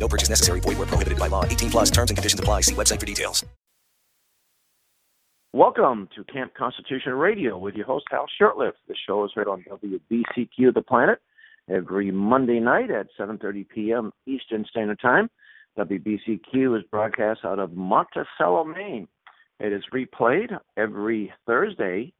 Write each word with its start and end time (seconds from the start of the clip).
No 0.00 0.08
purchase 0.08 0.30
necessary. 0.30 0.60
Void 0.60 0.78
where 0.78 0.86
prohibited 0.86 1.18
by 1.18 1.28
law. 1.28 1.44
18 1.44 1.70
plus 1.70 1.90
terms 1.90 2.10
and 2.10 2.16
conditions 2.16 2.40
apply. 2.40 2.62
See 2.62 2.74
website 2.74 2.98
for 2.98 3.06
details. 3.06 3.44
Welcome 5.52 6.08
to 6.14 6.22
Camp 6.32 6.54
Constitution 6.54 7.12
Radio 7.14 7.58
with 7.58 7.74
your 7.74 7.84
host, 7.84 8.06
Hal 8.10 8.26
Shurtleff. 8.40 8.72
The 8.86 8.94
show 9.06 9.24
is 9.24 9.32
heard 9.34 9.48
on 9.48 9.64
WBCQ 9.68 10.72
The 10.72 10.80
Planet 10.80 11.18
every 11.68 12.12
Monday 12.12 12.60
night 12.60 12.90
at 12.92 13.08
7.30 13.18 13.68
p.m. 13.68 14.12
Eastern 14.26 14.64
Standard 14.70 15.00
Time. 15.00 15.28
WBCQ 15.76 16.78
is 16.78 16.84
broadcast 16.90 17.40
out 17.44 17.58
of 17.58 17.72
Monticello, 17.72 18.62
Maine. 18.64 19.08
It 19.58 19.72
is 19.72 19.82
replayed 19.92 20.56
every 20.76 21.32
Thursday 21.46 22.12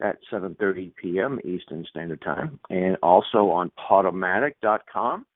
at 0.00 0.16
7:30 0.32 0.92
p.m. 0.96 1.38
Eastern 1.44 1.84
Standard 1.90 2.22
Time, 2.22 2.58
and 2.70 2.96
also 3.02 3.50
on 3.50 3.70
Podomatic.com. 3.78 5.26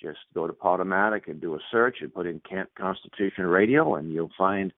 Just 0.00 0.18
go 0.34 0.46
to 0.46 0.52
Podomatic 0.52 1.28
and 1.28 1.40
do 1.40 1.54
a 1.54 1.58
search 1.70 1.98
and 2.00 2.12
put 2.12 2.26
in 2.26 2.40
Camp 2.48 2.70
Constitution 2.76 3.46
Radio, 3.46 3.94
and 3.96 4.12
you'll 4.12 4.30
find 4.36 4.72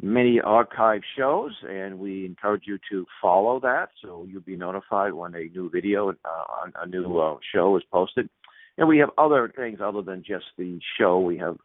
many 0.00 0.40
archive 0.40 1.02
shows. 1.16 1.52
And 1.68 1.98
we 1.98 2.24
encourage 2.26 2.64
you 2.66 2.78
to 2.90 3.06
follow 3.20 3.60
that, 3.60 3.88
so 4.02 4.26
you'll 4.28 4.42
be 4.42 4.56
notified 4.56 5.12
when 5.12 5.34
a 5.34 5.44
new 5.44 5.70
video, 5.70 6.10
uh, 6.10 6.70
a 6.82 6.86
new 6.86 7.18
uh, 7.18 7.36
show 7.54 7.76
is 7.76 7.82
posted. 7.90 8.28
And 8.78 8.88
we 8.88 8.98
have 8.98 9.10
other 9.18 9.52
things 9.54 9.80
other 9.82 10.02
than 10.02 10.24
just 10.26 10.46
the 10.56 10.80
show. 10.98 11.18
We 11.20 11.38
have 11.38 11.56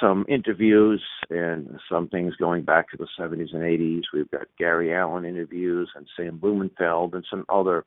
some 0.00 0.24
interviews 0.28 1.02
and 1.30 1.78
some 1.90 2.08
things 2.08 2.36
going 2.36 2.64
back 2.64 2.90
to 2.90 2.96
the 2.96 3.08
70s 3.18 3.54
and 3.54 3.62
80s. 3.62 4.02
We've 4.12 4.30
got 4.30 4.46
Gary 4.58 4.94
Allen 4.94 5.24
interviews 5.24 5.90
and 5.96 6.06
Sam 6.16 6.38
Blumenfeld 6.38 7.14
and 7.14 7.24
some 7.28 7.44
other 7.48 7.84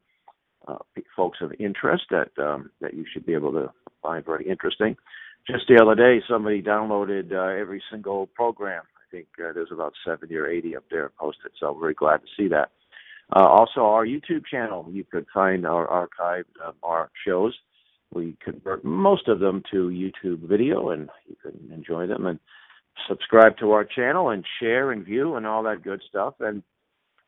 uh, 0.67 0.77
folks 1.15 1.39
of 1.41 1.51
interest 1.59 2.03
that 2.11 2.29
um, 2.37 2.71
that 2.81 2.93
you 2.93 3.05
should 3.11 3.25
be 3.25 3.33
able 3.33 3.51
to 3.53 3.71
find 4.01 4.25
very 4.25 4.47
interesting. 4.47 4.95
Just 5.47 5.65
the 5.67 5.81
other 5.81 5.95
day, 5.95 6.23
somebody 6.29 6.61
downloaded 6.61 7.31
uh, 7.31 7.59
every 7.59 7.81
single 7.91 8.27
program. 8.27 8.83
I 8.95 9.11
think 9.11 9.27
uh, 9.39 9.53
there's 9.53 9.71
about 9.71 9.93
70 10.05 10.33
or 10.35 10.47
80 10.47 10.77
up 10.77 10.83
there 10.91 11.11
posted, 11.19 11.51
so 11.59 11.73
I'm 11.73 11.79
very 11.79 11.95
glad 11.95 12.17
to 12.17 12.27
see 12.37 12.47
that. 12.49 12.69
Uh, 13.35 13.45
also, 13.45 13.81
our 13.81 14.05
YouTube 14.05 14.45
channel, 14.49 14.87
you 14.91 15.03
could 15.03 15.25
find 15.33 15.65
our 15.65 15.87
archived 15.87 16.45
uh, 16.63 16.71
our 16.83 17.09
shows 17.25 17.53
we 18.13 18.35
convert 18.43 18.83
most 18.83 19.27
of 19.27 19.39
them 19.39 19.63
to 19.71 19.89
YouTube 19.89 20.47
video, 20.47 20.89
and 20.89 21.09
you 21.27 21.35
can 21.41 21.71
enjoy 21.73 22.07
them 22.07 22.25
and 22.25 22.39
subscribe 23.07 23.57
to 23.57 23.71
our 23.71 23.85
channel 23.85 24.29
and 24.29 24.45
share 24.59 24.91
and 24.91 25.05
view 25.05 25.35
and 25.35 25.47
all 25.47 25.63
that 25.63 25.83
good 25.83 26.01
stuff. 26.09 26.35
And 26.39 26.61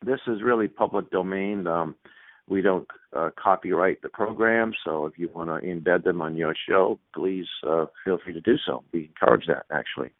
this 0.04 0.20
is 0.26 0.42
really 0.42 0.68
public 0.68 1.10
domain. 1.10 1.66
Um, 1.66 1.94
we 2.48 2.60
don't 2.60 2.86
uh, 3.16 3.30
copyright 3.42 4.02
the 4.02 4.08
program, 4.08 4.72
so 4.84 5.06
if 5.06 5.18
you 5.18 5.30
want 5.34 5.48
to 5.48 5.66
embed 5.66 6.04
them 6.04 6.20
on 6.20 6.36
your 6.36 6.54
show, 6.68 6.98
please 7.14 7.46
uh, 7.66 7.86
feel 8.04 8.18
free 8.22 8.34
to 8.34 8.40
do 8.40 8.56
so. 8.66 8.84
We 8.92 9.04
encourage 9.04 9.46
that 9.46 9.66
actually. 9.72 10.10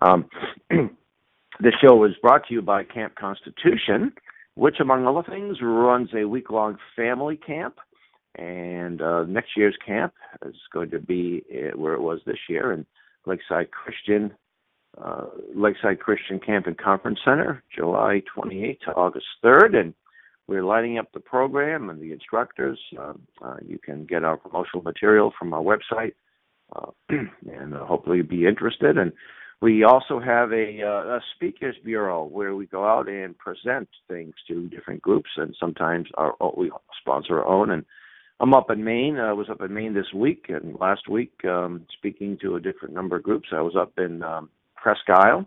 Um, 0.00 0.28
this 1.60 1.74
show 1.80 1.96
was 1.96 2.12
brought 2.20 2.46
to 2.48 2.54
you 2.54 2.62
by 2.62 2.84
Camp 2.84 3.14
Constitution, 3.14 4.12
which, 4.54 4.76
among 4.80 5.06
other 5.06 5.22
things, 5.28 5.58
runs 5.62 6.10
a 6.14 6.24
week 6.24 6.50
long 6.50 6.78
family 6.96 7.36
camp 7.36 7.76
and 8.36 9.02
uh, 9.02 9.24
next 9.24 9.50
year's 9.56 9.76
camp 9.84 10.14
is 10.46 10.54
going 10.72 10.90
to 10.90 10.98
be 10.98 11.42
uh, 11.52 11.76
where 11.76 11.94
it 11.94 12.00
was 12.00 12.20
this 12.24 12.38
year 12.48 12.72
in 12.72 12.86
Lakeside 13.26 13.70
Christian, 13.70 14.32
uh, 15.02 15.26
Lakeside 15.54 16.00
Christian 16.00 16.40
Camp 16.40 16.66
and 16.66 16.78
Conference 16.78 17.18
Center, 17.24 17.62
July 17.74 18.22
28th 18.34 18.80
to 18.80 18.94
August 18.94 19.26
3rd, 19.44 19.76
and 19.76 19.94
we're 20.48 20.64
lighting 20.64 20.98
up 20.98 21.12
the 21.12 21.20
program 21.20 21.90
and 21.90 22.00
the 22.00 22.12
instructors. 22.12 22.78
Uh, 22.98 23.14
uh, 23.42 23.56
you 23.66 23.78
can 23.78 24.04
get 24.04 24.24
our 24.24 24.36
promotional 24.36 24.82
material 24.82 25.32
from 25.38 25.52
our 25.52 25.62
website, 25.62 26.12
uh, 26.74 26.90
and 27.08 27.74
hopefully 27.74 28.22
be 28.22 28.46
interested. 28.46 28.98
And 28.98 29.12
we 29.60 29.84
also 29.84 30.18
have 30.18 30.52
a, 30.52 30.80
a 30.80 31.20
speakers 31.36 31.76
bureau 31.84 32.24
where 32.24 32.54
we 32.54 32.66
go 32.66 32.84
out 32.84 33.08
and 33.08 33.38
present 33.38 33.88
things 34.08 34.34
to 34.48 34.68
different 34.68 35.00
groups, 35.00 35.30
and 35.36 35.54
sometimes 35.58 36.08
our, 36.14 36.34
we 36.56 36.70
sponsor 37.00 37.40
our 37.40 37.46
own 37.46 37.70
and 37.70 37.84
I'm 38.42 38.54
up 38.54 38.72
in 38.72 38.82
Maine. 38.82 39.18
I 39.18 39.32
was 39.32 39.48
up 39.48 39.60
in 39.60 39.72
Maine 39.72 39.94
this 39.94 40.12
week 40.12 40.46
and 40.48 40.76
last 40.80 41.08
week, 41.08 41.32
um, 41.44 41.86
speaking 41.96 42.36
to 42.42 42.56
a 42.56 42.60
different 42.60 42.92
number 42.92 43.14
of 43.14 43.22
groups. 43.22 43.50
I 43.52 43.60
was 43.60 43.76
up 43.76 43.92
in 43.98 44.24
um, 44.24 44.50
Presque 44.74 45.08
Isle. 45.10 45.46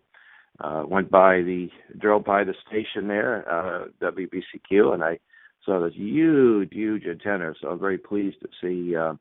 Uh, 0.62 0.84
went 0.88 1.12
by 1.12 1.42
the 1.42 1.68
drove 1.98 2.24
by 2.24 2.44
the 2.44 2.54
station 2.68 3.08
there, 3.10 3.44
uh, 3.52 3.86
WBCQ, 4.02 4.94
and 4.94 5.04
I 5.04 5.20
saw 5.66 5.82
this 5.82 5.94
huge, 5.96 6.70
huge 6.72 7.04
antenna. 7.06 7.54
So 7.62 7.70
I'm 7.70 7.80
very 7.80 7.98
pleased 7.98 8.38
to 8.42 8.48
see 8.62 8.96
uh, 8.96 9.16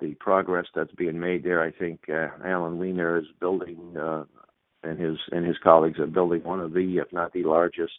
the 0.00 0.14
progress 0.14 0.66
that's 0.74 0.92
being 0.92 1.18
made 1.18 1.44
there. 1.44 1.62
I 1.62 1.72
think 1.72 2.00
uh, 2.08 2.28
Allan 2.42 2.78
Weiner 2.78 3.18
is 3.18 3.26
building, 3.38 3.96
uh, 4.00 4.24
and 4.82 4.98
his 4.98 5.18
and 5.30 5.44
his 5.44 5.56
colleagues 5.62 5.98
are 5.98 6.06
building 6.06 6.42
one 6.44 6.60
of 6.60 6.72
the, 6.72 6.98
if 6.98 7.12
not 7.12 7.34
the 7.34 7.44
largest, 7.44 7.92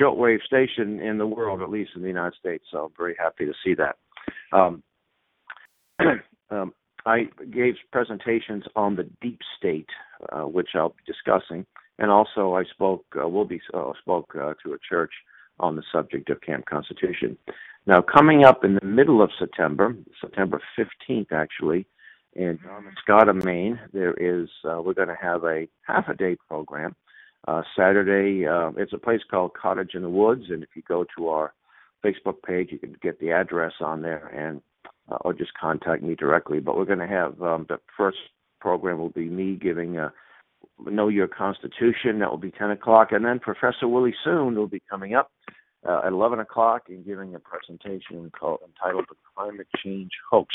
shortwave 0.00 0.42
station 0.42 0.98
in 0.98 1.18
the 1.18 1.26
world, 1.26 1.62
at 1.62 1.70
least 1.70 1.92
in 1.94 2.02
the 2.02 2.08
United 2.08 2.36
States. 2.38 2.64
So 2.72 2.86
I'm 2.86 2.92
very 2.96 3.14
happy 3.18 3.46
to 3.46 3.52
see 3.64 3.74
that. 3.74 3.96
Um, 4.52 4.82
um, 6.50 6.72
I 7.04 7.28
gave 7.52 7.74
presentations 7.92 8.64
on 8.74 8.96
the 8.96 9.08
deep 9.20 9.38
state, 9.56 9.88
uh, 10.32 10.42
which 10.42 10.70
I'll 10.74 10.88
be 10.88 11.04
discussing, 11.06 11.64
and 11.98 12.10
also 12.10 12.54
I 12.54 12.64
spoke, 12.64 13.04
uh, 13.20 13.28
will 13.28 13.44
be 13.44 13.60
uh, 13.74 13.92
spoke 14.00 14.34
uh, 14.36 14.54
to 14.64 14.74
a 14.74 14.78
church 14.88 15.12
on 15.58 15.76
the 15.76 15.82
subject 15.92 16.30
of 16.30 16.40
Camp 16.40 16.66
Constitution. 16.66 17.36
Now, 17.86 18.02
coming 18.02 18.44
up 18.44 18.64
in 18.64 18.74
the 18.74 18.86
middle 18.86 19.22
of 19.22 19.30
September, 19.38 19.96
September 20.20 20.60
15th, 20.78 21.32
actually, 21.32 21.86
in 22.34 22.58
Scotland, 23.02 23.44
Maine, 23.44 23.80
there 23.94 24.12
is 24.12 24.48
uh, 24.64 24.82
we're 24.82 24.92
going 24.92 25.08
to 25.08 25.16
have 25.20 25.44
a 25.44 25.66
half 25.86 26.08
a 26.08 26.14
day 26.14 26.36
program. 26.48 26.94
Uh, 27.48 27.62
Saturday, 27.76 28.46
uh, 28.46 28.72
it's 28.76 28.92
a 28.92 28.98
place 28.98 29.20
called 29.30 29.52
Cottage 29.54 29.94
in 29.94 30.02
the 30.02 30.10
Woods, 30.10 30.44
and 30.50 30.62
if 30.62 30.68
you 30.74 30.82
go 30.86 31.06
to 31.16 31.28
our 31.28 31.54
Facebook 32.06 32.42
page. 32.42 32.68
You 32.70 32.78
can 32.78 32.96
get 33.02 33.18
the 33.20 33.32
address 33.32 33.72
on 33.80 34.02
there 34.02 34.26
and 34.28 34.60
uh, 35.10 35.16
or 35.20 35.32
just 35.32 35.54
contact 35.54 36.02
me 36.02 36.14
directly. 36.14 36.60
But 36.60 36.76
we're 36.76 36.84
going 36.84 36.98
to 36.98 37.06
have 37.06 37.40
um, 37.42 37.66
the 37.68 37.78
first 37.96 38.18
program 38.60 38.98
will 38.98 39.10
be 39.10 39.28
me 39.28 39.54
giving 39.54 39.96
a 39.98 40.12
Know 40.78 41.08
Your 41.08 41.28
Constitution. 41.28 42.18
That 42.20 42.30
will 42.30 42.38
be 42.38 42.50
10 42.50 42.70
o'clock, 42.70 43.12
and 43.12 43.24
then 43.24 43.38
Professor 43.38 43.88
Willie 43.88 44.14
Soon 44.24 44.54
will 44.54 44.66
be 44.66 44.82
coming 44.88 45.14
up 45.14 45.30
uh, 45.88 46.02
at 46.04 46.12
11 46.12 46.40
o'clock 46.40 46.84
and 46.88 47.04
giving 47.04 47.34
a 47.34 47.38
presentation 47.38 48.30
called 48.38 48.60
entitled 48.66 49.06
"The 49.08 49.16
Climate 49.34 49.68
Change 49.82 50.10
Hoax." 50.30 50.54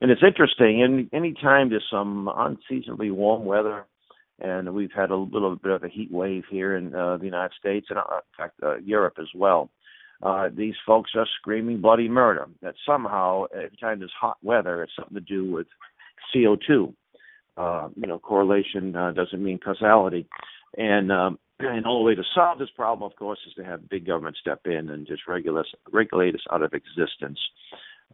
And 0.00 0.10
it's 0.10 0.22
interesting. 0.22 0.82
And 0.82 1.08
any 1.12 1.34
time 1.34 1.70
there's 1.70 1.86
some 1.90 2.30
unseasonably 2.34 3.10
warm 3.10 3.44
weather, 3.44 3.86
and 4.38 4.72
we've 4.74 4.92
had 4.94 5.10
a 5.10 5.16
little 5.16 5.56
bit 5.56 5.72
of 5.72 5.82
a 5.82 5.88
heat 5.88 6.12
wave 6.12 6.44
here 6.50 6.76
in 6.76 6.94
uh, 6.94 7.16
the 7.16 7.24
United 7.24 7.52
States 7.58 7.86
and, 7.90 7.98
uh, 7.98 8.02
in 8.02 8.44
fact, 8.44 8.60
uh, 8.62 8.76
Europe 8.76 9.14
as 9.18 9.28
well 9.34 9.70
uh, 10.22 10.48
these 10.54 10.74
folks 10.86 11.12
are 11.14 11.26
screaming 11.38 11.80
bloody 11.80 12.08
murder. 12.08 12.46
That 12.62 12.74
somehow, 12.86 13.44
every 13.54 13.76
time 13.80 14.00
there's 14.00 14.12
hot 14.18 14.38
weather, 14.42 14.82
it's 14.82 14.92
something 14.96 15.14
to 15.14 15.20
do 15.20 15.50
with 15.50 15.66
CO2. 16.34 16.92
Uh, 17.58 17.88
you 17.96 18.06
know, 18.06 18.18
correlation 18.18 18.94
uh, 18.94 19.12
doesn't 19.12 19.42
mean 19.42 19.58
causality. 19.58 20.26
And 20.76 21.10
um, 21.10 21.38
and 21.58 21.84
the 21.84 21.88
only 21.88 22.04
way 22.04 22.14
to 22.14 22.22
solve 22.34 22.58
this 22.58 22.70
problem, 22.76 23.10
of 23.10 23.16
course, 23.16 23.40
is 23.46 23.54
to 23.54 23.64
have 23.64 23.88
big 23.88 24.06
government 24.06 24.36
step 24.40 24.60
in 24.66 24.90
and 24.90 25.06
just 25.06 25.22
regulate 25.26 25.62
us, 25.62 25.66
regulate 25.90 26.34
us 26.36 26.40
out 26.52 26.62
of 26.62 26.72
existence. 26.72 27.38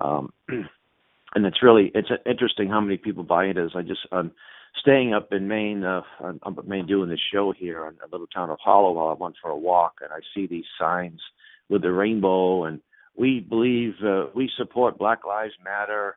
Um, 0.00 0.32
and 0.48 1.46
it's 1.46 1.62
really 1.62 1.92
it's 1.94 2.08
interesting 2.24 2.68
how 2.68 2.80
many 2.80 2.96
people 2.96 3.22
buy 3.22 3.46
into 3.46 3.62
this. 3.62 3.72
I 3.74 3.82
just 3.82 4.00
I'm 4.12 4.32
staying 4.80 5.12
up 5.12 5.32
in 5.32 5.46
Maine. 5.46 5.84
Uh, 5.84 6.02
I'm 6.20 6.40
up 6.44 6.64
in 6.64 6.68
Maine 6.68 6.86
doing 6.86 7.10
this 7.10 7.20
show 7.32 7.52
here 7.52 7.86
in 7.86 7.94
a 8.02 8.10
little 8.10 8.26
town 8.28 8.50
of 8.50 8.58
Hallowell. 8.64 9.08
I 9.08 9.22
went 9.22 9.36
for 9.42 9.50
a 9.50 9.58
walk 9.58 9.96
and 10.00 10.10
I 10.10 10.20
see 10.34 10.46
these 10.46 10.64
signs 10.80 11.20
with 11.68 11.82
the 11.82 11.92
rainbow, 11.92 12.64
and 12.64 12.80
we 13.16 13.40
believe 13.40 13.94
uh, 14.04 14.26
we 14.34 14.50
support 14.56 14.98
Black 14.98 15.24
Lives 15.26 15.54
Matter. 15.62 16.16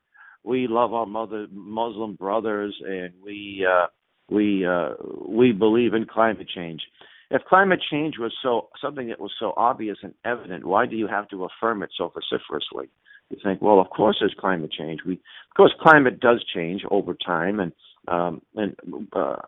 We 0.52 0.60
love 0.80 0.92
our 1.00 1.10
mother 1.20 1.42
Muslim 1.52 2.12
brothers, 2.16 2.74
and 2.96 3.12
we 3.28 3.38
uh, 3.76 3.88
we 4.38 4.46
uh, 4.76 4.92
we 5.42 5.48
believe 5.66 5.94
in 5.94 6.06
climate 6.18 6.50
change. 6.60 6.82
If 7.30 7.42
climate 7.54 7.82
change 7.92 8.16
was 8.26 8.34
so 8.44 8.54
something 8.84 9.08
that 9.10 9.20
was 9.26 9.34
so 9.44 9.48
obvious 9.70 10.00
and 10.06 10.14
evident, 10.34 10.62
why 10.74 10.84
do 10.92 10.96
you 11.02 11.08
have 11.16 11.28
to 11.30 11.48
affirm 11.48 11.84
it 11.86 11.92
so 11.98 12.06
vociferously? 12.16 12.88
You 13.30 13.38
think, 13.44 13.62
well, 13.62 13.80
of 13.86 13.90
course 13.90 14.18
there's 14.20 14.36
climate 14.46 14.72
change. 14.72 15.00
We, 15.06 15.16
of 15.50 15.54
course, 15.60 15.74
climate 15.88 16.18
does 16.28 16.40
change 16.56 16.82
over 16.98 17.14
time, 17.14 17.58
and 17.64 17.74
Um, 18.18 18.42
and 18.62 18.74
uh, 19.22 19.42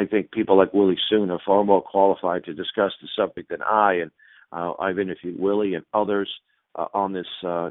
I 0.00 0.06
think 0.10 0.30
people 0.38 0.56
like 0.56 0.72
Willie 0.72 1.04
Soon 1.10 1.30
are 1.30 1.44
far 1.44 1.62
more 1.64 1.82
qualified 1.94 2.42
to 2.44 2.60
discuss 2.62 2.92
the 3.02 3.08
subject 3.18 3.50
than 3.50 3.62
I. 3.62 3.90
And 4.02 4.10
uh, 4.56 4.72
I've 4.84 4.98
interviewed 5.04 5.38
Willie 5.38 5.74
and 5.74 5.84
others 5.92 6.30
uh, 6.78 6.88
on 7.02 7.12
this 7.12 7.32
uh, 7.44 7.68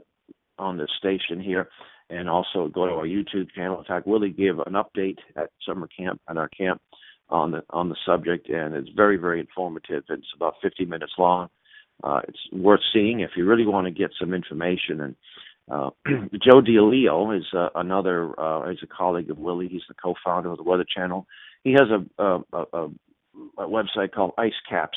on 0.68 0.77
this 0.77 0.94
station 1.01 1.38
here, 1.50 1.65
and 2.09 2.30
also 2.30 2.68
go 2.68 2.86
to 2.86 2.94
our 2.94 3.06
YouTube 3.06 3.51
channel. 3.56 3.80
In 3.80 3.86
fact, 3.86 4.07
Willie 4.07 4.30
gave 4.30 4.59
an 4.59 4.74
update 4.74 5.18
at 5.36 5.50
summer 5.65 5.88
camp 5.88 6.21
at 6.30 6.38
our 6.38 6.50
camp 6.50 6.81
on 7.30 7.51
the 7.51 7.63
on 7.69 7.89
the 7.89 7.98
subject, 8.06 8.50
and 8.50 8.75
it's 8.75 8.89
very 8.95 9.18
very 9.18 9.39
informative. 9.39 10.04
It's 10.09 10.27
about 10.36 10.56
50 10.62 10.86
minutes 10.86 11.13
long. 11.18 11.50
Uh, 12.04 12.21
it's 12.27 12.39
worth 12.51 12.81
seeing 12.94 13.21
if 13.21 13.31
you 13.36 13.45
really 13.45 13.65
want 13.65 13.86
to 13.86 13.92
get 13.92 14.12
some 14.19 14.33
information. 14.33 15.01
And 15.01 15.15
uh, 15.69 15.89
Joe 16.44 16.62
D'Aleo 16.62 17.31
is 17.31 17.45
uh, 17.54 17.69
another. 17.75 18.39
Uh, 18.39 18.71
is 18.71 18.80
a 18.83 18.88
colleague 18.88 19.30
of 19.30 19.38
Willie. 19.38 19.68
He's 19.68 19.81
the 19.88 19.95
co-founder 19.95 20.51
of 20.51 20.57
the 20.57 20.63
Weather 20.63 20.86
Channel. 20.95 21.25
He 21.63 21.71
has 21.71 21.89
a, 21.89 22.24
a, 22.24 22.42
a, 22.53 22.89
a 23.57 23.68
website 23.68 24.12
called 24.13 24.33
IceCaps, 24.38 24.88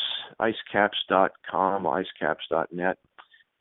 icecaps.com, 0.41 1.85
icecaps.net, 1.85 2.99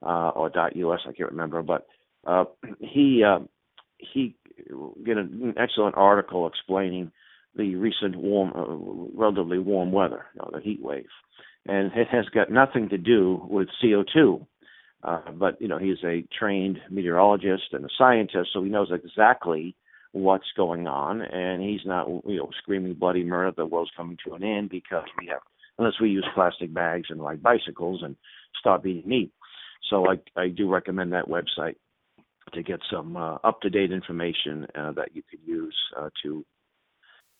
uh, 0.04 0.30
or 0.30 0.48
.us. 0.48 1.00
I 1.07 1.13
can't 1.13 1.31
remember, 1.31 1.62
but 1.63 1.88
uh, 2.25 2.45
he 2.80 3.24
uh, 3.24 3.39
he 3.98 4.36
did 5.06 5.18
an 5.18 5.54
excellent 5.57 5.95
article 5.95 6.48
explaining 6.48 7.12
the 7.56 7.75
recent 7.75 8.16
warm, 8.16 8.51
uh, 8.56 9.19
relatively 9.19 9.60
warm 9.60 9.92
weather, 9.92 10.25
you 10.33 10.42
know, 10.42 10.50
the 10.54 10.62
heat 10.62 10.81
wave, 10.81 11.07
and 11.68 11.92
it 11.95 12.07
has 12.10 12.25
got 12.33 12.51
nothing 12.51 12.89
to 12.89 12.98
do 12.98 13.45
with 13.50 13.68
CO2. 13.83 14.45
Uh, 15.01 15.31
but 15.31 15.62
you 15.62 15.68
know, 15.68 15.77
he's 15.77 16.04
a 16.04 16.25
trained 16.38 16.77
meteorologist 16.89 17.71
and 17.71 17.86
a 17.86 17.89
scientist, 17.98 18.50
so 18.54 18.63
he 18.63 18.69
knows 18.69 18.92
exactly 18.92 19.75
what's 20.12 20.51
going 20.57 20.88
on, 20.88 21.21
and 21.21 21.62
he's 21.62 21.86
not 21.86 22.07
you 22.25 22.38
know 22.38 22.50
screaming 22.62 22.94
bloody 22.94 23.24
murder, 23.24 23.51
the 23.56 23.66
world's 23.66 23.92
coming 23.95 24.18
to 24.25 24.33
an 24.33 24.44
end 24.44 24.69
because 24.69 25.06
we 25.19 25.27
have 25.27 25.42
unless 25.77 26.00
we 26.01 26.10
use 26.10 26.27
plastic 26.36 26.74
bags 26.74 27.07
and 27.10 27.21
ride 27.21 27.42
bicycles 27.42 28.01
and 28.04 28.18
stop 28.60 28.86
eating 28.86 29.07
meat. 29.07 29.31
So 29.89 30.06
I 30.07 30.19
I 30.39 30.50
do 30.50 30.69
recommend 30.69 31.13
that 31.13 31.30
website 31.30 31.75
to 32.54 32.63
get 32.63 32.80
some 32.92 33.16
uh, 33.18 33.36
up 33.44 33.62
to 33.62 33.69
date 33.69 33.92
information 33.92 34.68
uh, 34.75 34.92
that 34.94 35.10
you 35.16 35.24
could 35.30 35.40
use 35.46 35.75
uh, 35.98 36.10
to 36.24 36.46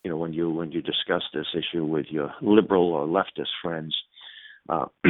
you 0.04 0.12
know 0.12 0.18
when 0.18 0.34
you 0.34 0.50
when 0.50 0.72
you 0.72 0.82
discuss 0.82 1.24
this 1.34 1.48
issue 1.54 1.86
with 1.86 2.08
your 2.10 2.34
liberal 2.42 2.94
or 2.94 3.06
leftist 3.08 3.50
friends. 3.62 3.96
Uh, 4.68 4.86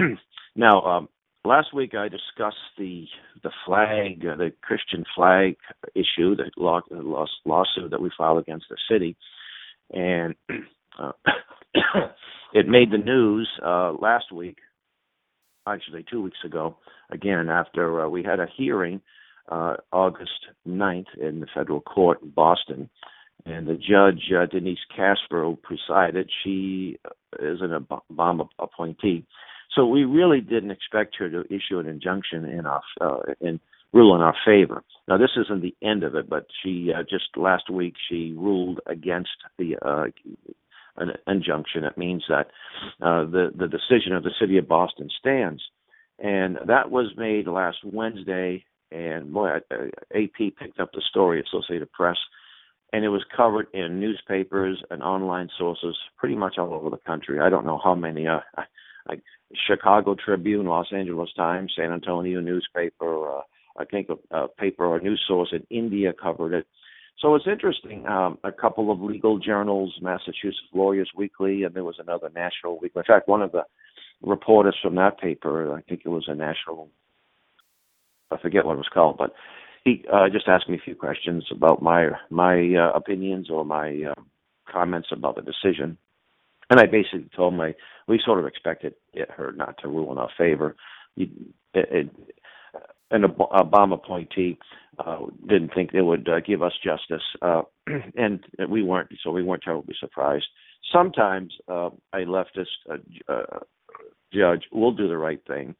now, 0.55 0.81
um, 0.81 1.09
last 1.45 1.73
week 1.73 1.93
I 1.95 2.07
discussed 2.07 2.57
the 2.77 3.05
the 3.43 3.51
flag, 3.65 4.25
uh, 4.25 4.35
the 4.35 4.51
Christian 4.61 5.03
flag 5.15 5.55
issue, 5.95 6.35
the 6.35 6.51
law, 6.57 6.81
law, 6.89 7.25
lawsuit 7.45 7.91
that 7.91 8.01
we 8.01 8.11
filed 8.17 8.39
against 8.39 8.65
the 8.69 8.77
city, 8.89 9.15
and 9.91 10.35
uh, 10.99 11.11
it 12.53 12.67
made 12.67 12.91
the 12.91 12.97
news 12.97 13.49
last 13.61 14.31
week, 14.31 14.57
actually 15.67 16.05
two 16.09 16.21
weeks 16.21 16.39
ago, 16.45 16.77
again 17.11 17.49
after 17.49 18.01
uh, 18.01 18.07
we 18.07 18.23
had 18.23 18.39
a 18.39 18.47
hearing 18.57 19.01
uh, 19.49 19.75
August 19.91 20.47
9th 20.67 21.17
in 21.19 21.39
the 21.39 21.47
federal 21.53 21.81
court 21.81 22.21
in 22.21 22.29
Boston 22.29 22.89
and 23.45 23.67
the 23.67 23.75
judge 23.75 24.31
uh, 24.35 24.45
Denise 24.45 24.79
Casper 24.95 25.53
presided. 25.61 26.29
She 26.43 26.99
is 27.39 27.59
an 27.61 27.85
Obama 28.11 28.47
appointee, 28.59 29.25
so 29.75 29.85
we 29.85 30.03
really 30.03 30.41
didn't 30.41 30.71
expect 30.71 31.15
her 31.17 31.29
to 31.29 31.43
issue 31.45 31.79
an 31.79 31.87
injunction 31.87 32.45
in 32.45 32.65
our 32.65 32.81
uh, 33.01 33.19
in 33.39 33.59
rule 33.93 34.15
in 34.15 34.21
our 34.21 34.35
favor. 34.45 34.83
Now 35.07 35.17
this 35.17 35.31
isn't 35.37 35.61
the 35.61 35.75
end 35.81 36.03
of 36.03 36.15
it, 36.15 36.29
but 36.29 36.47
she 36.63 36.91
uh, 36.95 37.03
just 37.03 37.37
last 37.37 37.69
week 37.69 37.95
she 38.09 38.33
ruled 38.37 38.79
against 38.85 39.29
the 39.57 39.77
uh, 39.81 40.05
an 40.97 41.11
injunction. 41.27 41.85
It 41.85 41.97
means 41.97 42.23
that 42.29 42.47
uh, 43.01 43.25
the 43.25 43.51
the 43.55 43.67
decision 43.67 44.13
of 44.13 44.23
the 44.23 44.33
city 44.39 44.57
of 44.57 44.67
Boston 44.67 45.09
stands, 45.17 45.61
and 46.19 46.57
that 46.67 46.91
was 46.91 47.13
made 47.17 47.47
last 47.47 47.77
Wednesday. 47.83 48.65
And 48.91 49.31
boy, 49.31 49.57
AP 50.15 50.55
picked 50.57 50.79
up 50.79 50.91
the 50.93 51.01
story, 51.09 51.41
Associated 51.41 51.91
Press, 51.91 52.17
and 52.91 53.05
it 53.05 53.09
was 53.09 53.23
covered 53.35 53.67
in 53.73 53.99
newspapers 53.99 54.81
and 54.89 55.03
online 55.03 55.49
sources 55.57 55.95
pretty 56.17 56.35
much 56.35 56.57
all 56.57 56.73
over 56.73 56.89
the 56.89 56.97
country. 56.97 57.39
I 57.39 57.49
don't 57.49 57.65
know 57.65 57.79
how 57.83 57.93
many, 57.93 58.27
uh, 58.27 58.39
like 59.07 59.21
Chicago 59.67 60.15
Tribune, 60.15 60.65
Los 60.65 60.87
Angeles 60.91 61.29
Times, 61.35 61.73
San 61.75 61.91
Antonio 61.91 62.41
newspaper, 62.41 63.37
uh, 63.37 63.41
I 63.77 63.85
think 63.85 64.09
a, 64.09 64.35
a 64.35 64.47
paper 64.47 64.85
or 64.85 64.97
a 64.97 65.01
news 65.01 65.23
source 65.27 65.49
in 65.53 65.65
India 65.69 66.13
covered 66.13 66.53
it. 66.53 66.67
So 67.19 67.35
it's 67.35 67.47
interesting. 67.47 68.07
Um, 68.07 68.37
a 68.43 68.51
couple 68.51 68.91
of 68.91 69.01
legal 69.01 69.39
journals, 69.39 69.93
Massachusetts 70.01 70.57
Lawyers 70.73 71.11
Weekly, 71.15 71.63
and 71.63 71.75
there 71.75 71.83
was 71.83 71.97
another 71.99 72.29
national 72.33 72.79
weekly. 72.79 73.01
In 73.01 73.13
fact, 73.13 73.27
one 73.27 73.41
of 73.41 73.51
the 73.51 73.63
reporters 74.21 74.77
from 74.81 74.95
that 74.95 75.19
paper, 75.19 75.75
I 75.75 75.81
think 75.81 76.01
it 76.05 76.09
was 76.09 76.25
a 76.27 76.35
national, 76.35 76.89
I 78.31 78.37
forget 78.37 78.65
what 78.65 78.73
it 78.73 78.77
was 78.77 78.89
called, 78.93 79.17
but 79.17 79.33
he 79.83 80.05
uh, 80.11 80.29
just 80.29 80.47
asked 80.47 80.69
me 80.69 80.77
a 80.77 80.83
few 80.83 80.95
questions 80.95 81.45
about 81.51 81.81
my 81.81 82.09
my 82.29 82.75
uh, 82.75 82.91
opinions 82.95 83.49
or 83.49 83.65
my 83.65 84.03
uh, 84.11 84.21
comments 84.71 85.09
about 85.11 85.35
the 85.35 85.41
decision, 85.41 85.97
and 86.69 86.79
I 86.79 86.85
basically 86.85 87.29
told 87.35 87.53
him 87.53 87.61
I 87.61 87.75
we 88.07 88.21
sort 88.23 88.39
of 88.39 88.45
expected 88.45 88.93
it, 89.13 89.29
her 89.31 89.51
not 89.51 89.77
to 89.81 89.87
rule 89.87 90.11
in 90.11 90.17
our 90.17 90.29
favor. 90.37 90.75
It, 91.17 91.29
it, 91.73 92.09
an 93.11 93.23
Obama 93.23 93.95
appointee 93.95 94.57
uh, 94.99 95.19
didn't 95.47 95.73
think 95.73 95.91
they 95.91 96.01
would 96.01 96.27
uh, 96.29 96.39
give 96.41 96.61
us 96.61 96.73
justice, 96.83 97.23
uh, 97.41 97.61
and 98.15 98.45
we 98.69 98.83
weren't, 98.83 99.09
so 99.23 99.31
we 99.31 99.43
weren't 99.43 99.63
terribly 99.63 99.95
surprised. 99.99 100.45
Sometimes 100.91 101.53
uh, 101.67 101.89
a 102.13 102.19
leftist 102.19 102.67
uh, 102.89 102.97
uh, 103.31 103.59
judge 104.33 104.63
will 104.71 104.91
do 104.91 105.07
the 105.07 105.17
right 105.17 105.41
thing, 105.47 105.75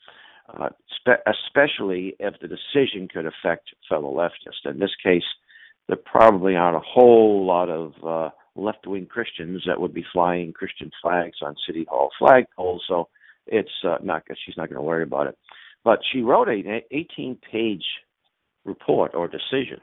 uh, 0.59 0.69
spe- 0.95 1.27
especially 1.27 2.15
if 2.19 2.35
the 2.41 2.47
decision 2.47 3.07
could 3.07 3.25
affect 3.25 3.69
fellow 3.87 4.13
leftists. 4.13 4.69
In 4.69 4.79
this 4.79 4.95
case, 5.03 5.23
there 5.87 5.97
probably 5.97 6.55
aren't 6.55 6.77
a 6.77 6.87
whole 6.87 7.45
lot 7.45 7.69
of 7.69 7.93
uh, 8.05 8.29
left 8.55 8.85
wing 8.85 9.07
Christians 9.07 9.63
that 9.65 9.79
would 9.79 9.93
be 9.93 10.05
flying 10.13 10.53
Christian 10.53 10.91
flags 11.01 11.37
on 11.41 11.55
City 11.65 11.85
Hall 11.89 12.09
flagpoles, 12.21 12.79
so 12.87 13.09
it's 13.47 13.71
uh, 13.83 13.97
not 14.03 14.23
she's 14.45 14.57
not 14.57 14.69
going 14.69 14.77
to 14.77 14.85
worry 14.85 15.03
about 15.03 15.27
it. 15.27 15.37
But 15.83 15.99
she 16.11 16.21
wrote 16.21 16.49
an 16.49 16.81
18 16.91 17.37
page 17.51 17.85
report 18.65 19.15
or 19.15 19.27
decision, 19.27 19.79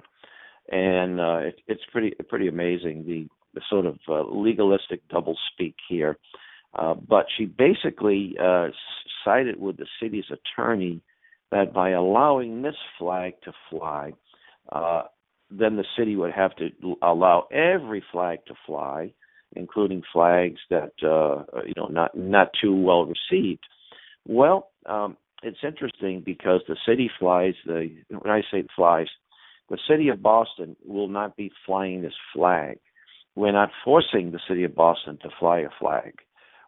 and 0.71 1.21
uh, 1.21 1.39
it, 1.39 1.61
it's 1.67 1.83
pretty 1.91 2.13
pretty 2.29 2.49
amazing 2.49 3.05
the, 3.07 3.27
the 3.55 3.63
sort 3.69 3.87
of 3.87 3.99
uh, 4.09 4.23
legalistic 4.31 5.07
double 5.09 5.37
speak 5.53 5.75
here. 5.89 6.19
Uh, 6.77 6.95
but 6.95 7.27
she 7.37 7.47
basically 7.47 8.37
uh, 8.43 8.69
sided 9.25 9.59
with 9.59 9.77
the 9.79 9.87
city's 10.01 10.27
attorney 10.31 11.01
that 11.51 11.73
by 11.73 11.91
allowing 11.91 12.63
this 12.63 12.77
flag 12.99 13.35
to 13.45 13.53
fly, 13.71 14.13
uh, 14.73 15.03
then 15.51 15.77
the 15.77 15.85
city 15.97 16.17
would 16.17 16.33
have 16.33 16.55
to 16.57 16.69
allow 17.03 17.47
every 17.53 18.05
flag 18.13 18.41
to 18.47 18.55
fly, 18.67 19.13
including 19.55 20.03
flags 20.13 20.61
that 20.71 20.93
uh, 21.03 21.45
you 21.65 21.73
know 21.77 21.87
not 21.87 22.17
not 22.17 22.51
too 22.61 22.75
well 22.75 23.07
received. 23.07 23.65
Well, 24.27 24.71
um, 24.87 25.17
it's 25.43 25.59
interesting 25.63 26.23
because 26.25 26.63
the 26.67 26.77
city 26.87 27.11
flies 27.19 27.55
the 27.65 27.91
when 28.11 28.31
I 28.31 28.43
say 28.51 28.65
flies, 28.75 29.07
the 29.71 29.79
city 29.89 30.09
of 30.09 30.21
Boston 30.21 30.77
will 30.85 31.09
not 31.09 31.37
be 31.37 31.53
flying 31.65 32.03
this 32.03 32.15
flag. 32.35 32.79
We're 33.35 33.53
not 33.53 33.71
forcing 33.85 34.33
the 34.33 34.41
city 34.49 34.65
of 34.65 34.75
Boston 34.75 35.19
to 35.23 35.29
fly 35.39 35.61
a 35.61 35.69
flag. 35.79 36.15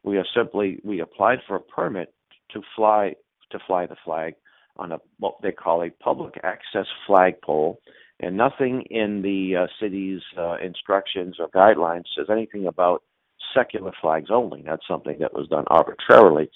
We 0.04 0.16
are 0.18 0.26
simply 0.34 0.80
we 0.84 1.00
applied 1.00 1.38
for 1.46 1.56
a 1.56 1.60
permit 1.60 2.12
to 2.52 2.62
fly 2.76 3.14
to 3.50 3.58
fly 3.66 3.86
the 3.86 3.96
flag 4.04 4.34
on 4.76 4.92
a 4.92 4.98
what 5.18 5.34
they 5.42 5.52
call 5.52 5.82
a 5.82 5.90
public 5.90 6.34
access 6.44 6.86
flagpole, 7.06 7.80
and 8.20 8.36
nothing 8.36 8.82
in 8.90 9.22
the 9.22 9.64
uh, 9.64 9.66
city's 9.80 10.20
uh, 10.36 10.56
instructions 10.56 11.36
or 11.38 11.48
guidelines 11.48 12.04
says 12.16 12.26
anything 12.30 12.66
about 12.66 13.02
secular 13.54 13.92
flags 14.00 14.30
only. 14.30 14.62
That's 14.62 14.86
something 14.88 15.16
that 15.20 15.34
was 15.34 15.48
done 15.48 15.64
arbitrarily. 15.68 16.50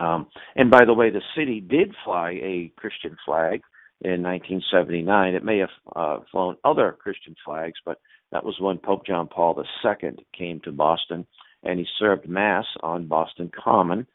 Um, 0.00 0.26
and 0.56 0.70
by 0.70 0.84
the 0.84 0.94
way, 0.94 1.10
the 1.10 1.22
city 1.36 1.60
did 1.60 1.94
fly 2.04 2.32
a 2.42 2.72
Christian 2.76 3.16
flag 3.24 3.62
in 4.00 4.22
1979. 4.22 5.34
It 5.34 5.44
may 5.44 5.58
have 5.58 5.68
uh, 5.94 6.18
flown 6.30 6.56
other 6.64 6.96
Christian 6.98 7.36
flags, 7.44 7.78
but 7.84 7.98
that 8.32 8.44
was 8.44 8.56
when 8.58 8.78
Pope 8.78 9.06
John 9.06 9.28
Paul 9.28 9.62
II 9.84 10.10
came 10.36 10.60
to 10.60 10.72
Boston 10.72 11.26
and 11.64 11.78
he 11.78 11.86
served 11.98 12.28
Mass 12.28 12.66
on 12.82 13.06
Boston 13.06 13.50
Common 13.64 14.06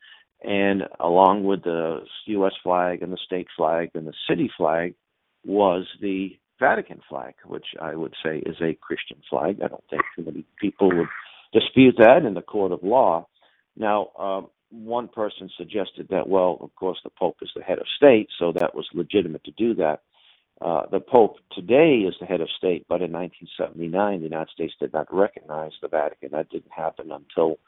and 0.42 0.84
along 1.00 1.44
with 1.44 1.64
the 1.64 2.00
U.S. 2.28 2.54
flag 2.64 3.02
and 3.02 3.12
the 3.12 3.18
state 3.26 3.48
flag 3.58 3.92
and 3.94 4.08
the 4.08 4.14
city 4.30 4.50
flag 4.58 4.96
was 5.46 5.86
the 6.02 6.38
Vatican 6.60 7.02
flag, 7.10 7.36
which 7.46 7.66
I 7.82 7.96
would 7.96 8.14
say 8.24 8.40
is 8.40 8.56
a 8.62 8.78
Christian 8.82 9.18
flag. 9.30 9.60
I 9.64 9.68
don't 9.68 9.84
think 9.90 10.02
too 10.16 10.24
many 10.24 10.46
people 10.60 10.90
would 10.90 11.08
dispute 11.54 11.96
that 11.98 12.26
in 12.26 12.34
the 12.34 12.42
court 12.42 12.72
of 12.72 12.84
law. 12.84 13.28
Now, 13.78 14.10
um, 14.18 14.48
one 14.72 15.08
person 15.08 15.50
suggested 15.58 16.08
that, 16.10 16.28
well, 16.28 16.58
of 16.62 16.76
course, 16.76 17.00
the 17.04 17.10
Pope 17.10 17.38
is 17.42 17.50
the 17.56 17.64
head 17.64 17.80
of 17.80 17.86
state, 17.98 18.30
so 18.38 18.52
that 18.54 18.76
was 18.76 18.88
legitimate 18.94 19.44
to 19.46 19.52
do 19.52 19.74
that. 19.76 20.02
Uh, 20.62 20.82
the 20.92 21.00
Pope 21.00 21.38
today 21.54 22.00
is 22.08 22.16
the 22.20 22.26
head 22.26 22.42
of 22.42 22.50
state, 22.58 22.86
but 22.90 23.02
in 23.02 23.12
1979, 23.12 24.20
the 24.20 24.24
United 24.24 24.50
States 24.52 24.74
did 24.80 24.92
not 24.92 25.08
recognize 25.14 25.72
the 25.82 25.88
Vatican. 25.88 26.30
That 26.32 26.50
didn't 26.50 26.72
happen 26.72 27.12
until 27.12 27.60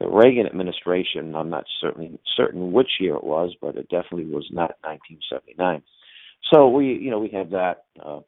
the 0.00 0.08
Reagan 0.08 0.46
administration. 0.46 1.36
I'm 1.36 1.50
not 1.50 1.64
certainly 1.80 2.18
certain 2.36 2.72
which 2.72 2.90
year 2.98 3.14
it 3.14 3.24
was, 3.24 3.54
but 3.60 3.76
it 3.76 3.88
definitely 3.88 4.24
was 4.24 4.48
not 4.50 4.74
1979. 4.82 5.82
So 6.52 6.68
we, 6.68 6.86
you 6.86 7.10
know, 7.10 7.20
we 7.20 7.28
have 7.28 7.50
that, 7.50 7.84
uh, 8.04 8.20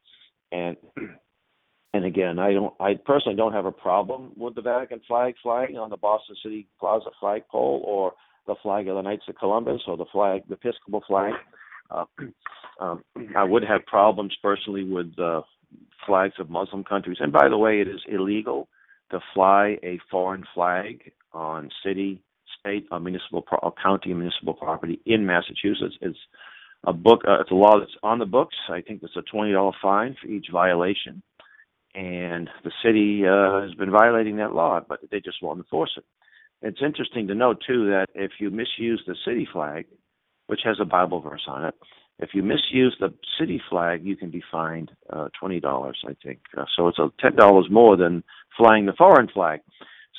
and 0.53 0.77
and 1.95 2.05
again, 2.05 2.39
I 2.39 2.53
don't, 2.53 2.75
I 2.79 2.95
personally 2.95 3.37
don't 3.37 3.55
have 3.55 3.67
a 3.67 3.73
problem 3.73 4.33
with 4.37 4.55
the 4.55 4.63
Vatican 4.63 5.01
flag 5.09 5.35
flying 5.43 5.77
on 5.77 5.91
the 5.91 5.97
Boston 5.97 6.37
City 6.45 6.69
Plaza 6.79 7.11
flagpole 7.19 7.83
or 7.85 8.13
the 8.47 8.55
flag 8.63 8.87
of 8.87 8.97
the 8.97 9.03
Knights 9.03 9.25
of 9.29 9.37
Columbus 9.37 9.83
or 9.89 9.97
the 9.97 10.07
flag, 10.13 10.43
the 10.49 10.55
Episcopal 10.55 11.03
flag. 11.09 11.33
Uh, 11.93 12.05
um, 12.81 13.03
I 13.37 13.45
would 13.45 13.65
have 13.65 13.85
problems 13.87 14.35
personally 14.43 14.85
with 14.85 15.19
uh, 15.19 15.43
flags 16.07 16.35
of 16.39 16.51
Muslim 16.51 16.85
countries. 16.85 17.19
And 17.21 17.33
by 17.33 17.49
the 17.49 17.59
way, 17.59 17.81
it 17.81 17.89
is 17.89 18.01
illegal 18.09 18.69
to 19.11 19.21
fly 19.35 19.79
a 19.83 19.99
foreign 20.11 20.45
flag 20.55 21.13
on 21.33 21.71
city, 21.85 22.23
state, 22.59 22.87
or 22.91 23.01
municipal, 23.01 23.45
or 23.63 23.73
county, 23.83 24.13
municipal 24.15 24.55
property 24.55 25.01
in 25.07 25.27
Massachusetts. 25.27 25.97
It's 26.01 26.19
a 26.85 26.93
book. 26.93 27.23
Uh, 27.27 27.41
it's 27.41 27.51
a 27.51 27.55
law 27.55 27.79
that's 27.79 27.97
on 28.03 28.19
the 28.19 28.27
books. 28.27 28.57
I 28.71 28.81
think 28.81 29.03
it's 29.03 29.17
a 29.17 29.23
twenty 29.23 29.53
dollar 29.53 29.73
fine 29.81 30.17
for 30.21 30.29
each 30.29 30.47
violation, 30.53 31.23
and 31.95 32.49
the 32.65 32.73
city 32.85 33.25
uh, 33.27 33.63
has 33.63 33.75
been 33.75 33.91
violating 33.91 34.37
that 34.37 34.55
law, 34.55 34.81
but 34.87 35.01
they 35.11 35.21
just 35.21 35.43
won't 35.43 35.59
enforce 35.59 35.93
it. 35.97 36.05
It's 36.63 36.83
interesting 36.83 37.27
to 37.29 37.35
note 37.35 37.63
too 37.67 37.87
that 37.89 38.07
if 38.15 38.33
you 38.39 38.51
misuse 38.51 39.03
the 39.07 39.17
city 39.25 39.49
flag, 39.53 39.87
which 40.47 40.61
has 40.65 40.79
a 40.81 40.85
Bible 40.85 41.21
verse 41.21 41.45
on 41.47 41.65
it, 41.65 41.75
if 42.19 42.31
you 42.35 42.43
misuse 42.43 42.97
the 43.01 43.13
city 43.39 43.61
flag, 43.69 44.05
you 44.05 44.17
can 44.17 44.31
be 44.31 44.43
fined 44.51 44.93
uh, 45.11 45.29
twenty 45.39 45.61
dollars, 45.61 45.99
I 46.07 46.15
think. 46.23 46.41
Uh, 46.57 46.65
so 46.77 46.89
it's 46.89 46.99
a 46.99 47.11
ten 47.21 47.37
dollars 47.37 47.67
more 47.71 47.97
than 47.97 48.23
flying 48.57 48.87
the 48.87 48.93
foreign 48.93 49.29
flag. 49.29 49.61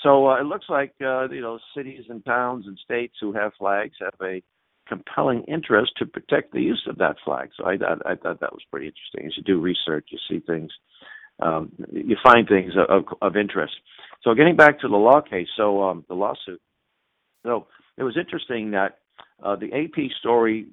So 0.02 0.28
uh, 0.28 0.42
it 0.42 0.46
looks 0.46 0.66
like 0.70 0.94
uh, 1.02 1.30
you 1.30 1.42
know 1.42 1.60
cities 1.76 2.04
and 2.10 2.24
towns 2.26 2.66
and 2.68 2.78
states 2.84 3.16
who 3.22 3.32
have 3.34 3.54
flags 3.58 3.96
have 4.02 4.16
a 4.22 4.42
compelling 4.88 5.44
interest 5.44 5.94
to 5.98 6.06
protect 6.06 6.52
the 6.52 6.62
use 6.62 6.86
of 6.90 6.98
that 6.98 7.16
flag. 7.24 7.50
So 7.56 7.64
I, 7.66 7.74
I, 7.74 8.12
I 8.12 8.16
thought 8.16 8.42
that 8.42 8.52
was 8.52 8.64
pretty 8.70 8.88
interesting. 8.88 9.26
As 9.26 9.38
you 9.38 9.44
do 9.44 9.62
research, 9.62 10.10
you 10.10 10.18
see 10.30 10.40
things, 10.46 10.72
um, 11.42 11.72
you 11.92 12.18
find 12.22 12.48
things 12.48 12.74
of, 12.90 13.06
of 13.22 13.38
interest. 13.38 13.74
So 14.24 14.34
getting 14.34 14.58
back 14.58 14.82
to 14.82 14.90
the 14.90 14.98
law 14.98 15.22
case, 15.22 15.48
so 15.56 15.84
um, 15.84 16.06
the 16.10 16.16
lawsuit. 16.16 16.62
So 17.46 17.68
it 17.98 18.04
was 18.04 18.18
interesting 18.18 18.72
that 18.72 19.00
uh, 19.42 19.56
the 19.56 19.72
AP 19.74 20.12
story, 20.20 20.68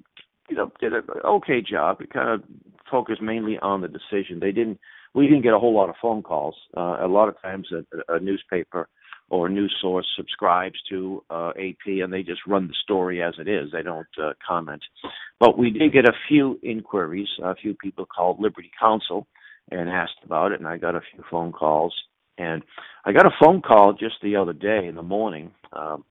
you 0.49 0.55
know, 0.55 0.71
did 0.79 0.93
an 0.93 1.03
okay 1.25 1.61
job. 1.61 2.01
It 2.01 2.11
kind 2.11 2.29
of 2.29 2.43
focused 2.89 3.21
mainly 3.21 3.57
on 3.59 3.81
the 3.81 3.87
decision. 3.87 4.39
They 4.39 4.51
didn't. 4.51 4.79
We 5.13 5.27
didn't 5.27 5.41
get 5.41 5.53
a 5.53 5.59
whole 5.59 5.75
lot 5.75 5.89
of 5.89 5.95
phone 6.01 6.23
calls. 6.23 6.55
Uh, 6.75 6.97
a 7.01 7.07
lot 7.07 7.27
of 7.27 7.41
times, 7.41 7.67
a, 7.73 8.15
a 8.15 8.19
newspaper 8.19 8.87
or 9.31 9.47
a 9.47 9.49
news 9.49 9.73
source 9.81 10.05
subscribes 10.15 10.75
to 10.89 11.23
uh, 11.29 11.51
AP 11.57 11.87
and 11.87 12.11
they 12.11 12.21
just 12.21 12.41
run 12.45 12.67
the 12.67 12.73
story 12.83 13.23
as 13.23 13.33
it 13.39 13.47
is. 13.47 13.71
They 13.71 13.81
don't 13.81 14.05
uh, 14.21 14.33
comment. 14.45 14.83
But 15.39 15.57
we 15.57 15.71
did 15.71 15.93
get 15.93 16.05
a 16.05 16.13
few 16.27 16.59
inquiries. 16.61 17.29
A 17.41 17.55
few 17.55 17.73
people 17.73 18.05
called 18.05 18.41
Liberty 18.41 18.69
Counsel 18.77 19.25
and 19.71 19.89
asked 19.89 20.19
about 20.25 20.51
it, 20.51 20.59
and 20.59 20.67
I 20.67 20.77
got 20.77 20.95
a 20.95 21.01
few 21.13 21.23
phone 21.31 21.53
calls. 21.53 21.95
And 22.37 22.61
I 23.05 23.13
got 23.13 23.25
a 23.25 23.31
phone 23.41 23.61
call 23.61 23.93
just 23.93 24.15
the 24.21 24.35
other 24.35 24.53
day 24.53 24.85
in 24.85 24.95
the 24.95 25.03
morning, 25.03 25.51
um, 25.73 26.03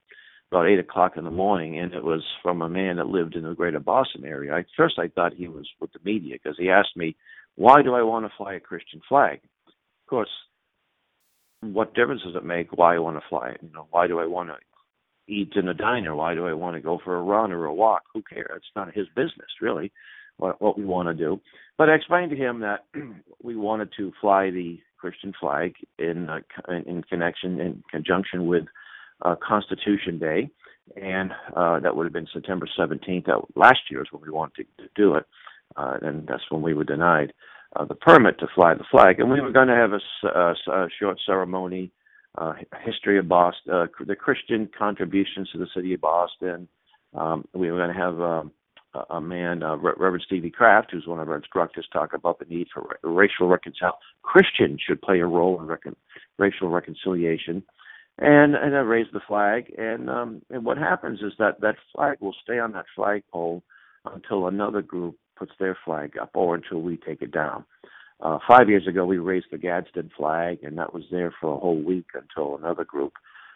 about 0.51 0.67
eight 0.67 0.79
o'clock 0.79 1.13
in 1.15 1.23
the 1.23 1.31
morning, 1.31 1.79
and 1.79 1.93
it 1.93 2.03
was 2.03 2.23
from 2.43 2.61
a 2.61 2.69
man 2.69 2.97
that 2.97 3.07
lived 3.07 3.35
in 3.35 3.43
the 3.43 3.53
greater 3.53 3.79
Boston 3.79 4.25
area. 4.25 4.57
At 4.57 4.65
first, 4.75 4.99
I 4.99 5.07
thought 5.07 5.33
he 5.33 5.47
was 5.47 5.67
with 5.79 5.93
the 5.93 5.99
media 6.03 6.35
because 6.41 6.57
he 6.57 6.69
asked 6.69 6.97
me, 6.97 7.15
"Why 7.55 7.81
do 7.81 7.93
I 7.93 8.01
want 8.01 8.25
to 8.25 8.35
fly 8.35 8.55
a 8.55 8.59
Christian 8.59 9.01
flag?" 9.07 9.39
Of 9.67 10.09
course, 10.09 10.29
what 11.61 11.93
difference 11.93 12.23
does 12.23 12.35
it 12.35 12.43
make 12.43 12.77
why 12.77 12.95
I 12.95 12.99
want 12.99 13.17
to 13.17 13.29
fly 13.29 13.51
it? 13.51 13.61
You 13.61 13.71
know, 13.73 13.87
why 13.91 14.07
do 14.07 14.19
I 14.19 14.25
want 14.25 14.49
to 14.49 14.57
eat 15.33 15.53
in 15.55 15.69
a 15.69 15.73
diner? 15.73 16.15
Why 16.15 16.33
do 16.35 16.47
I 16.47 16.53
want 16.53 16.75
to 16.75 16.81
go 16.81 16.99
for 17.03 17.15
a 17.15 17.21
run 17.21 17.53
or 17.53 17.65
a 17.65 17.73
walk? 17.73 18.03
Who 18.13 18.21
cares? 18.21 18.49
It's 18.57 18.75
not 18.75 18.93
his 18.93 19.07
business, 19.15 19.49
really, 19.61 19.91
what, 20.37 20.61
what 20.61 20.77
we 20.77 20.83
want 20.83 21.07
to 21.07 21.13
do. 21.13 21.39
But 21.77 21.89
I 21.89 21.95
explained 21.95 22.31
to 22.31 22.37
him 22.37 22.59
that 22.59 22.85
we 23.43 23.55
wanted 23.55 23.89
to 23.97 24.11
fly 24.19 24.49
the 24.49 24.79
Christian 24.97 25.33
flag 25.39 25.73
in 25.97 26.29
uh, 26.29 26.39
in 26.85 27.01
connection 27.03 27.59
in 27.59 27.83
conjunction 27.89 28.47
with 28.47 28.65
uh, 29.21 29.35
Constitution 29.35 30.19
Day, 30.19 30.49
and 31.01 31.31
uh, 31.55 31.79
that 31.79 31.95
would 31.95 32.05
have 32.05 32.13
been 32.13 32.27
September 32.33 32.67
17th. 32.77 33.25
That 33.25 33.41
last 33.55 33.79
year 33.89 34.01
is 34.01 34.07
when 34.11 34.21
we 34.21 34.29
wanted 34.29 34.67
to, 34.77 34.83
do 34.95 35.15
it, 35.15 35.25
uh, 35.75 35.97
and 36.01 36.27
that's 36.27 36.43
when 36.49 36.61
we 36.61 36.73
were 36.73 36.83
denied 36.83 37.33
uh, 37.75 37.85
the 37.85 37.95
permit 37.95 38.39
to 38.39 38.47
fly 38.53 38.73
the 38.73 38.83
flag. 38.91 39.19
And 39.19 39.29
we 39.29 39.41
were 39.41 39.51
going 39.51 39.67
to 39.67 39.75
have 39.75 39.93
a, 39.93 40.27
a, 40.27 40.83
a 40.83 40.89
short 40.99 41.19
ceremony, 41.25 41.91
uh, 42.37 42.53
history 42.83 43.17
of 43.17 43.27
Boston, 43.27 43.73
uh, 43.73 43.87
the 44.05 44.15
Christian 44.15 44.69
contributions 44.77 45.49
to 45.51 45.57
the 45.57 45.67
city 45.75 45.93
of 45.93 46.01
Boston. 46.01 46.67
Um, 47.13 47.45
we 47.53 47.71
were 47.71 47.77
going 47.77 47.93
to 47.93 48.01
have 48.01 48.21
um, 48.21 48.51
a, 49.09 49.21
man, 49.21 49.63
uh, 49.63 49.75
Reverend 49.77 50.23
Stevie 50.25 50.49
Craft, 50.49 50.91
who's 50.91 51.07
one 51.07 51.19
of 51.19 51.29
our 51.29 51.37
instructors, 51.37 51.87
talk 51.91 52.13
about 52.13 52.39
the 52.39 52.45
need 52.45 52.67
for 52.73 52.97
racial 53.03 53.47
reconciliation. 53.47 53.97
Christians 54.23 54.81
should 54.85 55.01
play 55.01 55.19
a 55.19 55.25
role 55.25 55.61
in 55.61 55.95
racial 56.37 56.69
reconciliation. 56.69 57.63
And 58.17 58.55
and 58.55 58.75
I 58.75 58.79
raised 58.79 59.13
the 59.13 59.21
flag, 59.27 59.73
and 59.77 60.09
um, 60.09 60.41
and 60.49 60.63
what 60.63 60.77
happens 60.77 61.21
is 61.21 61.33
that 61.39 61.61
that 61.61 61.75
flag 61.95 62.17
will 62.19 62.35
stay 62.43 62.59
on 62.59 62.73
that 62.73 62.85
flagpole 62.95 63.63
until 64.05 64.47
another 64.47 64.81
group 64.81 65.17
puts 65.37 65.53
their 65.59 65.77
flag 65.85 66.17
up 66.21 66.31
or 66.35 66.55
until 66.55 66.81
we 66.81 66.97
take 66.97 67.21
it 67.21 67.31
down. 67.31 67.65
Uh, 68.19 68.37
five 68.47 68.69
years 68.69 68.87
ago, 68.87 69.05
we 69.05 69.17
raised 69.17 69.47
the 69.51 69.57
Gadsden 69.57 70.11
flag, 70.15 70.59
and 70.63 70.77
that 70.77 70.93
was 70.93 71.03
there 71.09 71.33
for 71.41 71.55
a 71.55 71.59
whole 71.59 71.81
week 71.81 72.05
until 72.13 72.55
another 72.55 72.83
group. 72.83 73.13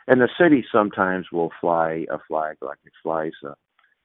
And 0.07 0.19
the 0.19 0.29
city 0.39 0.65
sometimes 0.71 1.27
will 1.31 1.51
fly 1.61 2.05
a 2.11 2.17
flag, 2.27 2.57
like 2.61 2.79
it 2.85 2.93
flies 3.03 3.33
uh, 3.47 3.53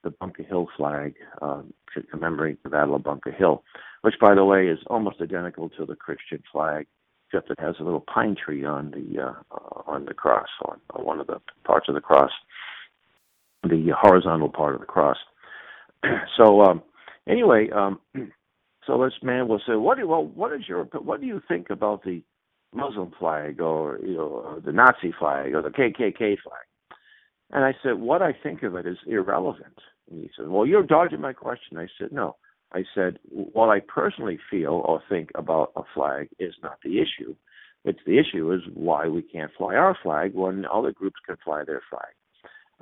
the 0.03 0.11
Bunker 0.11 0.43
Hill 0.43 0.69
flag 0.77 1.15
um, 1.41 1.73
to 1.95 2.03
commemorate 2.03 2.63
the 2.63 2.71
Battle 2.71 2.97
of 2.97 3.03
Bunker 3.03 3.33
Hill, 3.33 3.63
which, 4.03 4.15
by 4.21 4.35
the 4.35 4.45
way, 4.45 4.67
is 4.69 4.79
almost 4.89 5.21
identical 5.21 5.71
to 5.71 5.87
the 5.87 5.97
Christian 5.97 6.43
flag, 6.53 6.87
except 7.33 7.51
it 7.51 7.61
has 7.61 7.77
a 7.79 7.85
little 7.85 8.05
pine 8.13 8.35
tree 8.35 8.65
on 8.65 8.91
the 8.91 9.23
uh, 9.23 9.35
on 9.87 10.05
the 10.05 10.15
cross, 10.15 10.49
on, 10.67 10.81
on 10.95 11.05
one 11.05 11.21
of 11.21 11.27
the 11.27 11.41
parts 11.65 11.89
of 11.89 11.95
the 11.95 12.01
cross, 12.01 12.31
the 13.63 13.93
horizontal 14.01 14.49
part 14.49 14.75
of 14.75 14.81
the 14.81 14.87
cross. 14.87 15.19
so 16.37 16.63
um, 16.63 16.83
anyway, 17.29 17.69
um, 17.71 18.01
so 18.87 19.03
this 19.03 19.13
man 19.23 19.49
will 19.49 19.61
say, 19.67 19.77
"What 19.77 19.99
do 19.99 20.09
well, 20.09 20.25
what 20.25 20.53
is 20.53 20.69
your 20.69 20.85
what 20.85 21.21
do 21.21 21.27
you 21.27 21.41
think 21.47 21.71
about 21.71 22.03
the 22.03 22.23
Muslim 22.75 23.13
flag 23.19 23.61
or 23.61 23.99
you 24.03 24.15
know 24.15 24.61
the 24.65 24.73
Nazi 24.73 25.13
flag 25.17 25.55
or 25.55 25.63
the 25.63 25.71
KKK 25.71 26.19
flag?" 26.19 26.67
And 27.53 27.65
I 27.65 27.75
said, 27.83 27.95
"What 27.95 28.23
I 28.23 28.33
think 28.33 28.63
of 28.63 28.75
it 28.75 28.87
is 28.87 28.99
irrelevant." 29.07 29.79
And 30.11 30.21
he 30.21 30.31
said, 30.37 30.49
"Well, 30.49 30.67
you're 30.67 30.83
dodging 30.83 31.21
my 31.21 31.33
question." 31.33 31.79
I 31.79 31.87
said, 31.99 32.13
"No." 32.13 32.37
I 32.73 32.85
said, 32.95 33.19
"What 33.31 33.69
I 33.69 33.81
personally 33.81 34.39
feel 34.51 34.83
or 34.85 35.03
think 35.09 35.31
about 35.35 35.73
a 35.77 35.83
flag 35.95 36.29
is 36.39 36.55
not 36.63 36.79
the 36.83 37.01
issue. 37.01 37.35
It's 37.85 38.05
the 38.05 38.19
issue 38.19 38.53
is 38.53 38.63
why 38.75 39.09
we 39.09 39.23
can't 39.23 39.53
fly 39.57 39.75
our 39.75 39.97
flag 40.03 40.35
when 40.35 40.67
other 40.67 40.93
groups 40.93 41.21
can 41.27 41.37
fly 41.45 41.65
their 41.65 41.83
flag." 41.91 42.13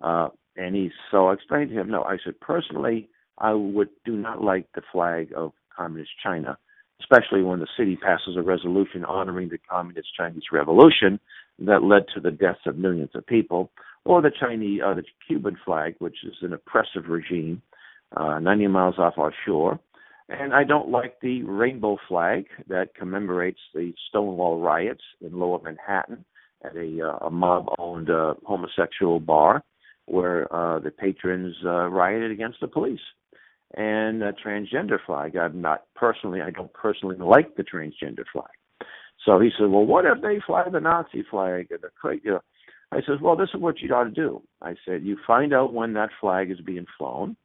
Uh, 0.02 0.28
and 0.56 0.74
he 0.74 0.90
so 1.10 1.28
I 1.28 1.34
explained 1.34 1.70
to 1.70 1.76
him, 1.80 1.90
"No," 1.90 2.02
I 2.02 2.18
said, 2.24 2.40
"Personally." 2.40 3.08
I 3.40 3.54
would 3.54 3.90
do 4.04 4.16
not 4.16 4.42
like 4.42 4.66
the 4.74 4.82
flag 4.92 5.32
of 5.36 5.52
communist 5.74 6.10
China, 6.22 6.58
especially 7.00 7.42
when 7.42 7.60
the 7.60 7.68
city 7.76 7.96
passes 7.96 8.36
a 8.36 8.42
resolution 8.42 9.04
honoring 9.04 9.48
the 9.48 9.58
communist 9.58 10.14
Chinese 10.16 10.50
revolution 10.52 11.20
that 11.60 11.82
led 11.82 12.06
to 12.14 12.20
the 12.20 12.30
deaths 12.30 12.66
of 12.66 12.78
millions 12.78 13.10
of 13.14 13.26
people, 13.26 13.70
or 14.04 14.20
the 14.20 14.30
Chinese, 14.30 14.80
uh, 14.84 14.94
the 14.94 15.04
Cuban 15.26 15.56
flag, 15.64 15.94
which 15.98 16.24
is 16.24 16.34
an 16.42 16.52
oppressive 16.52 17.08
regime, 17.08 17.62
uh, 18.16 18.38
90 18.38 18.66
miles 18.68 18.94
off 18.98 19.14
our 19.18 19.32
shore. 19.46 19.78
And 20.28 20.52
I 20.52 20.64
don't 20.64 20.90
like 20.90 21.20
the 21.20 21.42
rainbow 21.42 21.96
flag 22.06 22.46
that 22.68 22.94
commemorates 22.94 23.60
the 23.74 23.92
Stonewall 24.08 24.60
riots 24.60 25.02
in 25.20 25.38
Lower 25.38 25.60
Manhattan 25.62 26.24
at 26.64 26.76
a, 26.76 27.00
uh, 27.02 27.26
a 27.26 27.30
mob-owned 27.30 28.10
uh, 28.10 28.34
homosexual 28.44 29.20
bar 29.20 29.62
where 30.06 30.52
uh, 30.54 30.80
the 30.80 30.90
patrons 30.90 31.54
uh, 31.64 31.88
rioted 31.88 32.30
against 32.30 32.60
the 32.60 32.68
police 32.68 33.00
and 33.74 34.22
a 34.22 34.32
transgender 34.32 34.98
flag. 35.04 35.36
I'm 35.36 35.60
not 35.60 35.84
personally, 35.94 36.40
I 36.40 36.50
don't 36.50 36.72
personally 36.72 37.16
like 37.16 37.56
the 37.56 37.62
transgender 37.62 38.24
flag. 38.32 38.48
So 39.24 39.40
he 39.40 39.50
said, 39.58 39.68
well, 39.68 39.84
what 39.84 40.06
if 40.06 40.22
they 40.22 40.40
fly 40.46 40.64
the 40.70 40.80
Nazi 40.80 41.24
flag? 41.30 41.68
The, 41.68 42.40
I 42.92 42.96
said, 43.06 43.20
well, 43.20 43.36
this 43.36 43.50
is 43.52 43.60
what 43.60 43.80
you 43.80 43.92
ought 43.94 44.04
to 44.04 44.10
do. 44.10 44.42
I 44.62 44.74
said, 44.86 45.02
you 45.04 45.18
find 45.26 45.52
out 45.52 45.74
when 45.74 45.92
that 45.94 46.10
flag 46.20 46.50
is 46.50 46.60
being 46.60 46.86
flown, 46.96 47.36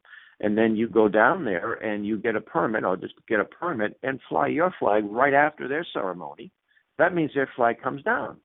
and 0.43 0.57
then 0.57 0.75
you 0.75 0.89
go 0.89 1.07
down 1.07 1.45
there 1.45 1.71
and 1.73 2.05
you 2.05 2.17
get 2.17 2.35
a 2.35 2.41
permit, 2.41 2.83
or 2.83 2.97
just 2.97 3.13
get 3.29 3.39
a 3.39 3.45
permit 3.45 3.97
and 4.03 4.19
fly 4.27 4.47
your 4.47 4.73
flag 4.77 5.05
right 5.09 5.33
after 5.33 5.69
their 5.69 5.87
ceremony. 5.93 6.51
That 6.97 7.15
means 7.15 7.31
their 7.33 7.49
flag 7.55 7.81
comes 7.81 8.03
down. 8.03 8.37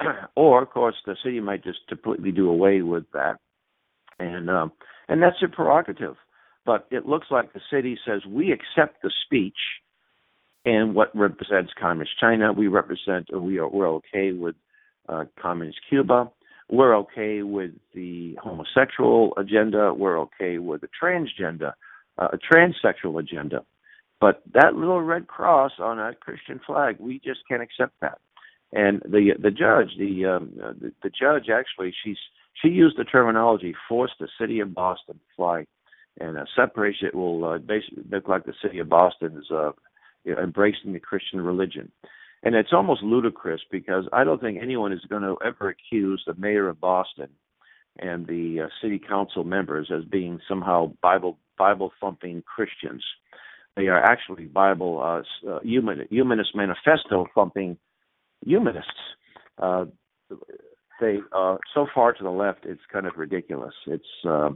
or, 0.36 0.62
of 0.62 0.70
course, 0.70 0.96
the 1.06 1.16
city 1.24 1.38
might 1.38 1.62
just 1.62 1.78
completely 1.88 2.32
do 2.32 2.50
away 2.50 2.82
with 2.82 3.04
that, 3.12 3.36
and 4.18 4.50
um, 4.50 4.72
and 5.08 5.22
that's 5.22 5.40
your 5.40 5.50
prerogative. 5.50 6.16
But 6.66 6.88
it 6.90 7.06
looks 7.06 7.28
like 7.30 7.52
the 7.52 7.60
city 7.70 7.96
says 8.04 8.22
we 8.28 8.50
accept 8.50 9.00
the 9.02 9.12
speech 9.24 9.52
and 10.64 10.96
what 10.96 11.14
represents 11.14 11.72
communist 11.80 12.18
China. 12.18 12.52
We 12.52 12.66
represent, 12.66 13.28
we 13.32 13.58
are 13.58 13.68
we're 13.68 13.88
okay 13.88 14.32
with 14.32 14.56
uh, 15.08 15.26
communist 15.40 15.78
Cuba. 15.88 16.32
We're 16.70 16.96
okay 16.98 17.42
with 17.42 17.72
the 17.94 18.36
homosexual 18.42 19.34
agenda. 19.36 19.92
We're 19.92 20.18
okay 20.20 20.58
with 20.58 20.80
the 20.80 20.88
transgender, 20.88 21.72
uh, 22.18 22.28
a 22.32 22.38
transsexual 22.38 23.20
agenda. 23.20 23.64
But 24.20 24.42
that 24.54 24.74
little 24.74 25.02
red 25.02 25.26
cross 25.26 25.72
on 25.78 25.98
a 25.98 26.14
Christian 26.14 26.60
flag, 26.66 26.96
we 26.98 27.20
just 27.24 27.40
can't 27.48 27.62
accept 27.62 27.92
that. 28.00 28.18
And 28.72 29.02
the 29.02 29.32
the 29.38 29.50
judge, 29.50 29.90
the 29.98 30.24
um, 30.24 30.52
the, 30.56 30.92
the 31.02 31.10
judge 31.10 31.48
actually, 31.48 31.94
she's 32.02 32.16
she 32.60 32.68
used 32.68 32.96
the 32.98 33.04
terminology 33.04 33.74
"force 33.88 34.10
the 34.18 34.28
city 34.40 34.60
of 34.60 34.74
Boston 34.74 35.14
to 35.14 35.24
fly," 35.36 35.66
and 36.18 36.36
uh, 36.38 36.44
separation 36.56 37.08
it 37.08 37.14
will 37.14 37.44
uh, 37.44 37.58
basically 37.58 38.02
look 38.10 38.26
like 38.26 38.44
the 38.46 38.54
city 38.62 38.78
of 38.80 38.88
Boston 38.88 39.36
is 39.38 39.50
uh, 39.50 39.70
you 40.24 40.34
know, 40.34 40.42
embracing 40.42 40.92
the 40.92 40.98
Christian 40.98 41.40
religion. 41.40 41.92
And 42.44 42.54
it's 42.54 42.72
almost 42.72 43.02
ludicrous 43.02 43.62
because 43.70 44.04
I 44.12 44.22
don't 44.22 44.40
think 44.40 44.58
anyone 44.60 44.92
is 44.92 45.00
going 45.08 45.22
to 45.22 45.36
ever 45.44 45.70
accuse 45.70 46.22
the 46.26 46.34
mayor 46.34 46.68
of 46.68 46.78
Boston 46.78 47.28
and 47.98 48.26
the 48.26 48.64
uh, 48.64 48.68
city 48.82 48.98
council 48.98 49.44
members 49.44 49.90
as 49.94 50.04
being 50.04 50.40
somehow 50.46 50.92
Bible 51.02 51.38
Bible 51.56 51.92
thumping 52.00 52.42
Christians. 52.42 53.02
They 53.76 53.86
are 53.86 54.02
actually 54.02 54.44
Bible 54.44 55.00
uh, 55.02 55.48
uh, 55.50 55.60
human, 55.60 56.06
humanist 56.10 56.50
manifesto 56.54 57.26
thumping 57.34 57.78
humanists. 58.44 58.90
Uh, 59.58 59.86
they 61.00 61.18
uh, 61.32 61.56
so 61.72 61.86
far 61.94 62.12
to 62.12 62.22
the 62.22 62.30
left, 62.30 62.66
it's 62.66 62.82
kind 62.92 63.06
of 63.06 63.14
ridiculous. 63.16 63.74
It's 63.86 64.04
uh, 64.28 64.50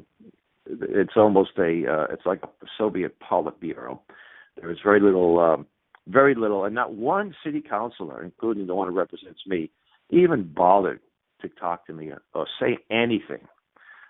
it's 0.67 1.17
almost 1.17 1.53
a 1.59 1.85
uh, 1.91 2.13
it's 2.13 2.27
like 2.27 2.43
a 2.43 2.49
Soviet 2.77 3.17
Politburo. 3.21 4.01
There 4.61 4.71
is 4.71 4.79
very 4.85 5.01
little. 5.01 5.41
Um, 5.41 5.67
very 6.09 6.35
little, 6.35 6.65
and 6.65 6.75
not 6.75 6.95
one 6.95 7.35
city 7.45 7.61
councilor, 7.61 8.23
including 8.25 8.67
the 8.67 8.75
one 8.75 8.89
who 8.89 8.95
represents 8.95 9.41
me, 9.47 9.71
even 10.11 10.53
bothered 10.55 11.01
to 11.43 11.49
talk 11.49 11.87
to 11.87 11.93
me 11.93 12.11
or 12.35 12.47
say 12.61 12.79
anything. 12.91 13.47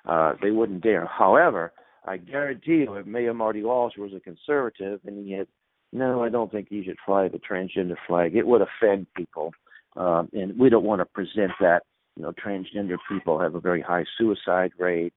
Uh, 0.07 0.35
they 0.41 0.51
wouldn't 0.51 0.83
dare. 0.83 1.07
However, 1.07 1.73
I 2.07 2.17
guarantee 2.17 2.85
you, 2.87 2.95
if 2.95 3.07
Mayor 3.07 3.35
Marty 3.35 3.63
Walsh 3.63 3.97
was 3.99 4.13
a 4.17 4.21
conservative 4.21 5.01
and 5.05 5.27
he 5.27 5.33
had, 5.33 5.47
no, 5.93 6.23
I 6.23 6.29
don't 6.29 6.51
think 6.51 6.69
he 6.71 6.85
should 6.85 6.97
fly 7.05 7.29
the 7.29 7.39
transgender 7.39 7.97
flag. 8.07 8.35
It 8.35 8.47
would 8.47 8.63
offend 8.63 9.07
people, 9.15 9.53
um, 9.97 10.29
and 10.33 10.59
we 10.59 10.71
don't 10.71 10.85
want 10.85 11.01
to 11.01 11.07
present 11.07 11.53
that. 11.61 11.83
You 12.17 12.25
know, 12.25 12.33
transgender 12.33 12.97
people 13.09 13.39
have 13.39 13.55
a 13.55 13.61
very 13.61 13.81
high 13.81 14.05
suicide 14.17 14.73
rate, 14.79 15.13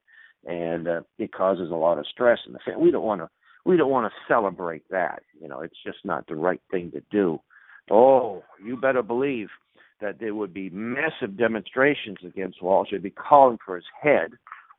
and 0.45 0.87
uh, 0.87 1.01
it 1.17 1.33
causes 1.33 1.71
a 1.71 1.75
lot 1.75 1.97
of 1.97 2.05
stress 2.07 2.39
in 2.45 2.53
the 2.53 2.59
family. 2.65 2.83
We 2.83 2.91
don't 2.91 3.05
want 3.05 3.21
to 3.21 3.29
we 3.65 3.77
don't 3.77 3.91
want 3.91 4.11
to 4.11 4.33
celebrate 4.33 4.83
that. 4.89 5.23
You 5.39 5.47
know, 5.47 5.61
it's 5.61 5.77
just 5.85 5.99
not 6.03 6.27
the 6.27 6.35
right 6.35 6.61
thing 6.71 6.91
to 6.91 7.01
do. 7.11 7.39
Oh, 7.89 8.43
you 8.63 8.77
better 8.77 9.03
believe 9.03 9.49
that 10.01 10.19
there 10.19 10.35
would 10.35 10.53
be 10.53 10.69
massive 10.71 11.37
demonstrations 11.37 12.17
against 12.25 12.61
Walsh. 12.61 12.89
They'd 12.91 13.03
be 13.03 13.11
calling 13.11 13.59
for 13.63 13.75
his 13.75 13.85
head 14.01 14.31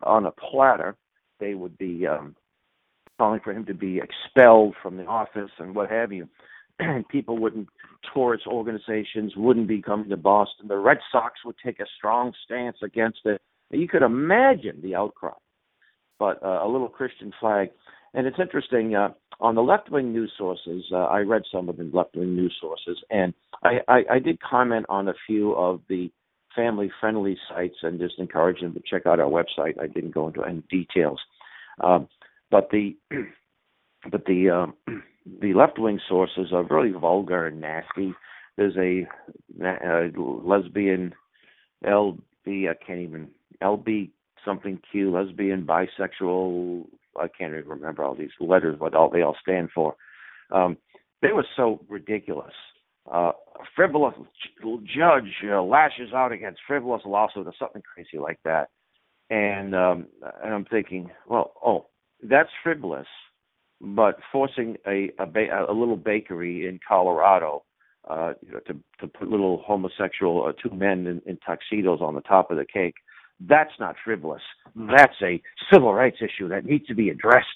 on 0.03 0.27
a 0.27 0.33
platter. 0.33 0.97
They 1.39 1.55
would 1.55 1.79
be 1.79 2.07
um, 2.07 2.35
calling 3.19 3.41
for 3.43 3.53
him 3.53 3.65
to 3.67 3.75
be 3.75 4.01
expelled 4.01 4.75
from 4.83 4.97
the 4.97 5.07
office 5.07 5.51
and 5.59 5.75
what 5.75 5.91
have 5.91 6.13
you. 6.13 6.29
People 7.11 7.39
wouldn't, 7.39 7.69
tourist 8.13 8.47
organizations 8.47 9.35
wouldn't 9.37 9.69
be 9.69 9.81
coming 9.81 10.09
to 10.09 10.17
Boston. 10.17 10.69
The 10.69 10.77
Red 10.77 10.99
Sox 11.11 11.35
would 11.45 11.57
take 11.65 11.81
a 11.81 11.87
strong 11.97 12.33
stance 12.45 12.79
against 12.83 13.21
it. 13.25 13.41
You 13.71 13.89
could 13.89 14.03
imagine 14.03 14.81
the 14.83 14.97
outcry. 14.97 15.33
But 16.19 16.43
uh, 16.43 16.61
a 16.63 16.69
little 16.69 16.89
Christian 16.89 17.33
flag 17.41 17.71
and 18.15 18.27
it's 18.27 18.39
interesting 18.39 18.95
uh, 18.95 19.11
on 19.41 19.55
the 19.55 19.63
left 19.63 19.91
wing 19.91 20.13
news 20.13 20.33
sources. 20.37 20.85
Uh, 20.93 21.05
I 21.05 21.21
read 21.21 21.43
some 21.51 21.69
of 21.69 21.77
the 21.77 21.91
left 21.93 22.15
wing 22.15 22.35
news 22.35 22.57
sources, 22.61 22.99
and 23.11 23.35
I, 23.63 23.81
I, 23.89 24.03
I 24.13 24.19
did 24.19 24.41
comment 24.41 24.87
on 24.89 25.09
a 25.09 25.15
few 25.27 25.53
of 25.55 25.81
the 25.89 26.11
family 26.55 26.91
friendly 27.01 27.37
sites 27.49 27.77
and 27.83 27.99
just 27.99 28.19
encourage 28.19 28.61
them 28.61 28.75
to 28.75 28.83
check 28.89 29.07
out 29.07 29.21
our 29.21 29.31
website. 29.31 29.81
I 29.81 29.87
didn't 29.87 30.15
go 30.15 30.29
into 30.29 30.45
any 30.45 30.63
details, 30.71 31.21
um, 31.83 32.09
but 32.51 32.69
the 32.71 32.97
but 34.11 34.27
the 34.27 34.51
um, 34.51 34.75
the 35.41 35.55
left 35.55 35.79
wing 35.79 36.01
sources 36.09 36.53
are 36.53 36.65
really 36.65 36.93
vulgar 36.93 37.47
and 37.47 37.61
nasty. 37.61 38.15
There's 38.57 38.77
a, 38.77 39.07
a 39.65 40.11
lesbian 40.19 41.15
LB 41.85 42.69
I 42.69 42.75
can't 42.85 43.01
even 43.01 43.29
LB 43.63 44.11
something 44.45 44.81
Q 44.91 45.11
lesbian 45.11 45.65
bisexual 45.67 46.85
I 47.19 47.29
can't 47.29 47.53
even 47.53 47.69
remember 47.69 48.03
all 48.03 48.15
these 48.15 48.31
letters, 48.41 48.79
what 48.79 48.95
all 48.95 49.11
they 49.11 49.23
all 49.23 49.37
stand 49.41 49.71
for. 49.75 49.95
Um, 50.51 50.77
they 51.21 51.33
were 51.33 51.47
so 51.57 51.81
ridiculous. 51.89 52.53
Uh, 53.11 53.33
frivolous 53.75 54.15
judge 54.85 55.33
uh, 55.51 55.63
lashes 55.63 56.13
out 56.15 56.33
against 56.33 56.61
frivolous 56.67 57.03
lawsuit 57.05 57.47
or 57.47 57.55
something 57.59 57.83
crazy 57.83 58.19
like 58.19 58.39
that, 58.45 58.69
and 59.31 59.75
um, 59.75 60.07
and 60.45 60.55
I'm 60.55 60.65
thinking, 60.67 61.11
well, 61.29 61.53
oh, 61.65 61.87
that's 62.23 62.49
frivolous, 62.63 63.09
but 63.81 64.19
forcing 64.31 64.77
a 64.87 65.11
a, 65.19 65.27
ba- 65.27 65.67
a 65.69 65.73
little 65.73 65.97
bakery 65.97 66.69
in 66.69 66.79
Colorado 66.87 67.65
uh, 68.09 68.33
you 68.45 68.53
know, 68.53 68.61
to 68.67 68.75
to 69.01 69.07
put 69.07 69.29
little 69.29 69.63
homosexual 69.65 70.47
uh, 70.47 70.53
two 70.61 70.75
men 70.75 71.07
in, 71.07 71.23
in 71.27 71.39
tuxedos 71.45 72.01
on 72.01 72.15
the 72.15 72.21
top 72.23 72.51
of 72.51 72.57
the 72.57 72.65
cake 72.65 72.95
that's 73.49 73.73
not 73.79 73.97
frivolous. 74.05 74.43
That's 74.77 75.15
a 75.23 75.41
civil 75.73 75.93
rights 75.93 76.19
issue 76.21 76.49
that 76.49 76.65
needs 76.65 76.87
to 76.87 76.95
be 76.95 77.11
addressed. 77.11 77.47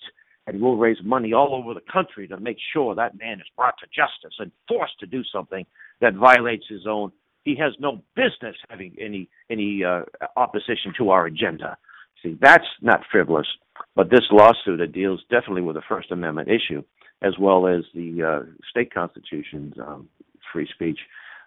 And 0.47 0.61
we'll 0.61 0.77
raise 0.77 0.99
money 1.03 1.33
all 1.33 1.55
over 1.55 1.75
the 1.75 1.93
country 1.93 2.29
to 2.29 2.39
make 2.39 2.59
sure 2.73 2.95
that 2.95 3.19
man 3.19 3.41
is 3.41 3.47
brought 3.57 3.75
to 3.81 3.87
justice 3.87 4.37
and 4.39 4.53
forced 4.69 4.99
to 5.01 5.07
do 5.07 5.23
something 5.33 5.67
that 6.01 6.15
violates 6.15 6.65
his 6.69 6.87
own. 6.87 7.11
He 7.43 7.57
has 7.57 7.73
no 7.81 8.03
business 8.15 8.57
having 8.69 8.95
any 9.01 9.29
any 9.51 9.83
uh, 9.85 10.03
opposition 10.37 10.93
to 10.99 11.11
our 11.11 11.27
agenda. 11.27 11.77
See, 12.23 12.39
that's 12.41 12.67
not 12.81 13.01
frivolous. 13.11 13.47
But 13.95 14.11
this 14.11 14.25
lawsuit 14.31 14.79
that 14.79 14.93
deals 14.93 15.23
definitely 15.31 15.63
with 15.63 15.77
the 15.77 15.83
First 15.89 16.13
Amendment 16.13 16.49
issue, 16.49 16.83
as 17.23 17.35
well 17.41 17.67
as 17.67 17.83
the 17.95 18.23
uh, 18.23 18.53
state 18.71 18.93
constitution's 18.93 19.75
um, 19.79 20.09
free 20.53 20.69
speech, 20.75 20.99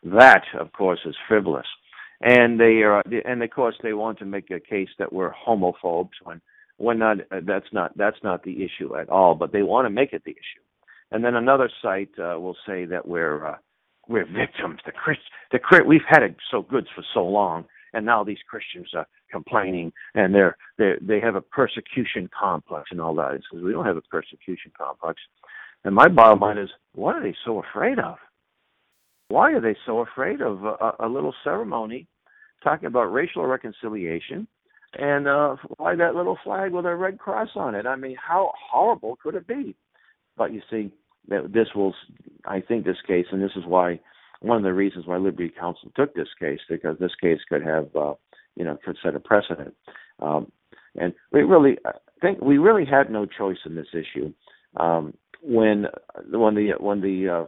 that, 0.03 0.43
of 0.59 0.71
course, 0.73 0.99
is 1.05 1.15
frivolous 1.27 1.65
and 2.21 2.59
they 2.59 2.83
are 2.83 3.03
and 3.25 3.41
of 3.41 3.49
course 3.49 3.75
they 3.81 3.93
want 3.93 4.19
to 4.19 4.25
make 4.25 4.51
a 4.51 4.59
case 4.59 4.89
that 4.97 5.13
we're 5.13 5.33
homophobes 5.33 6.09
when 6.23 6.41
when 6.77 6.99
not 6.99 7.17
that's 7.43 7.71
not 7.71 7.97
that's 7.97 8.17
not 8.23 8.43
the 8.43 8.63
issue 8.63 8.95
at 8.95 9.09
all 9.09 9.35
but 9.35 9.51
they 9.51 9.63
want 9.63 9.85
to 9.85 9.89
make 9.89 10.13
it 10.13 10.23
the 10.25 10.31
issue. 10.31 10.63
And 11.11 11.23
then 11.23 11.35
another 11.35 11.71
site 11.81 12.11
uh, 12.19 12.39
will 12.39 12.57
say 12.67 12.85
that 12.85 13.07
we're 13.07 13.47
uh, 13.47 13.55
we're 14.07 14.25
victims. 14.25 14.79
The 14.85 14.91
Christ 14.91 15.21
the 15.51 15.59
we've 15.85 16.01
had 16.07 16.23
it 16.23 16.35
so 16.51 16.61
good 16.61 16.87
for 16.95 17.03
so 17.13 17.25
long 17.25 17.65
and 17.93 18.05
now 18.05 18.23
these 18.23 18.37
Christians 18.47 18.89
are 18.93 19.07
complaining 19.31 19.91
and 20.15 20.33
they're 20.33 20.57
they 20.77 20.93
they 21.01 21.19
have 21.19 21.35
a 21.35 21.41
persecution 21.41 22.29
complex 22.37 22.89
and 22.91 23.01
all 23.01 23.15
that. 23.15 23.33
It 23.33 23.43
says 23.51 23.61
we 23.63 23.71
don't 23.71 23.85
have 23.85 23.97
a 23.97 24.01
persecution 24.01 24.71
complex. 24.77 25.21
And 25.85 25.95
my 25.95 26.07
bottom 26.07 26.39
line 26.39 26.57
is 26.57 26.69
what 26.93 27.15
are 27.15 27.23
they 27.23 27.35
so 27.45 27.63
afraid 27.63 27.99
of 27.99 28.17
why 29.29 29.51
are 29.53 29.61
they 29.61 29.75
so 29.85 29.99
afraid 29.99 30.41
of 30.41 30.63
a, 30.63 30.93
a 30.99 31.07
little 31.07 31.33
ceremony 31.43 32.07
talking 32.63 32.87
about 32.87 33.13
racial 33.13 33.45
reconciliation 33.45 34.47
and 34.97 35.27
uh, 35.27 35.55
why 35.77 35.95
that 35.95 36.15
little 36.15 36.37
flag 36.43 36.71
with 36.71 36.85
a 36.85 36.95
red 36.95 37.19
cross 37.19 37.49
on 37.55 37.75
it? 37.75 37.85
I 37.85 37.95
mean, 37.95 38.17
how 38.19 38.51
horrible 38.71 39.17
could 39.21 39.35
it 39.35 39.47
be? 39.47 39.75
But 40.35 40.51
you 40.51 40.61
see, 40.69 40.91
this 41.27 41.67
will, 41.75 41.93
I 42.45 42.59
think, 42.59 42.85
this 42.85 42.97
case, 43.05 43.27
and 43.31 43.41
this 43.41 43.51
is 43.55 43.63
why 43.65 43.99
one 44.41 44.57
of 44.57 44.63
the 44.63 44.73
reasons 44.73 45.05
why 45.05 45.17
Liberty 45.17 45.53
Counsel 45.59 45.91
took 45.95 46.15
this 46.15 46.29
case 46.39 46.59
because 46.69 46.97
this 46.99 47.11
case 47.21 47.39
could 47.49 47.63
have, 47.63 47.87
uh, 47.95 48.13
you 48.55 48.63
know, 48.63 48.77
could 48.83 48.97
set 49.03 49.15
a 49.15 49.19
precedent. 49.19 49.75
Um, 50.19 50.51
and 50.95 51.13
we 51.31 51.41
really, 51.41 51.77
I 51.85 51.91
think 52.21 52.41
we 52.41 52.57
really 52.57 52.85
had 52.85 53.11
no 53.11 53.25
choice 53.25 53.57
in 53.65 53.75
this 53.75 53.93
issue. 53.93 54.33
Um, 54.77 55.13
when 55.41 55.85
when 56.31 56.55
the 56.55 56.71
when 56.79 57.01
the 57.01 57.29
uh, 57.29 57.45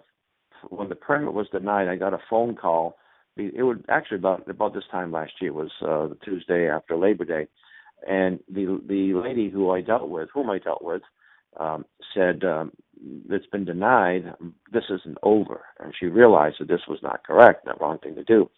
when 0.69 0.89
the 0.89 0.95
permit 0.95 1.33
was 1.33 1.47
denied, 1.49 1.87
I 1.87 1.95
got 1.95 2.13
a 2.13 2.19
phone 2.29 2.55
call. 2.55 2.97
It 3.37 3.63
was 3.63 3.77
actually 3.89 4.17
about 4.17 4.49
about 4.49 4.73
this 4.73 4.83
time 4.91 5.11
last 5.11 5.33
year. 5.39 5.51
It 5.51 5.55
was 5.55 5.71
uh, 5.81 6.07
the 6.07 6.17
Tuesday 6.23 6.69
after 6.69 6.97
Labor 6.97 7.25
Day, 7.25 7.47
and 8.07 8.39
the 8.49 8.81
the 8.87 9.13
lady 9.13 9.49
who 9.49 9.71
I 9.71 9.81
dealt 9.81 10.09
with, 10.09 10.29
whom 10.33 10.49
I 10.49 10.59
dealt 10.59 10.83
with, 10.83 11.01
um, 11.57 11.85
said 12.13 12.43
um, 12.43 12.71
it's 13.29 13.47
been 13.47 13.65
denied. 13.65 14.33
This 14.71 14.83
isn't 14.89 15.17
over, 15.23 15.61
and 15.79 15.93
she 15.97 16.07
realized 16.07 16.57
that 16.59 16.67
this 16.67 16.81
was 16.87 16.99
not 17.01 17.25
correct, 17.25 17.65
the 17.65 17.73
wrong 17.79 17.99
thing 17.99 18.15
to 18.15 18.23
do. 18.23 18.49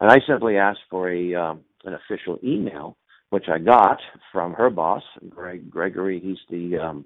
And 0.00 0.10
I 0.10 0.18
simply 0.26 0.56
asked 0.56 0.80
for 0.88 1.10
a 1.10 1.34
um, 1.34 1.60
an 1.84 1.94
official 1.94 2.38
email, 2.44 2.96
which 3.30 3.46
I 3.52 3.58
got 3.58 3.98
from 4.32 4.54
her 4.54 4.70
boss, 4.70 5.02
Greg 5.28 5.70
Gregory. 5.70 6.20
He's 6.20 6.38
the 6.48 6.78
um, 6.78 7.04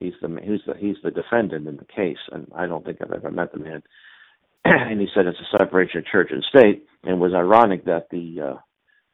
He's 0.00 0.14
the 0.22 0.28
he's 0.42 0.60
the 0.66 0.74
he's 0.78 0.96
the 1.04 1.10
defendant 1.10 1.68
in 1.68 1.76
the 1.76 1.84
case, 1.84 2.18
and 2.32 2.50
I 2.56 2.66
don't 2.66 2.84
think 2.84 2.98
I've 3.00 3.12
ever 3.12 3.30
met 3.30 3.52
the 3.52 3.58
man. 3.58 3.82
and 4.64 5.00
he 5.00 5.06
said 5.14 5.26
it's 5.26 5.38
a 5.38 5.56
separation 5.58 5.98
of 5.98 6.06
church 6.06 6.30
and 6.32 6.44
state, 6.44 6.86
and 7.04 7.12
it 7.12 7.18
was 7.18 7.34
ironic 7.34 7.84
that 7.84 8.08
the 8.10 8.52
uh, 8.54 8.58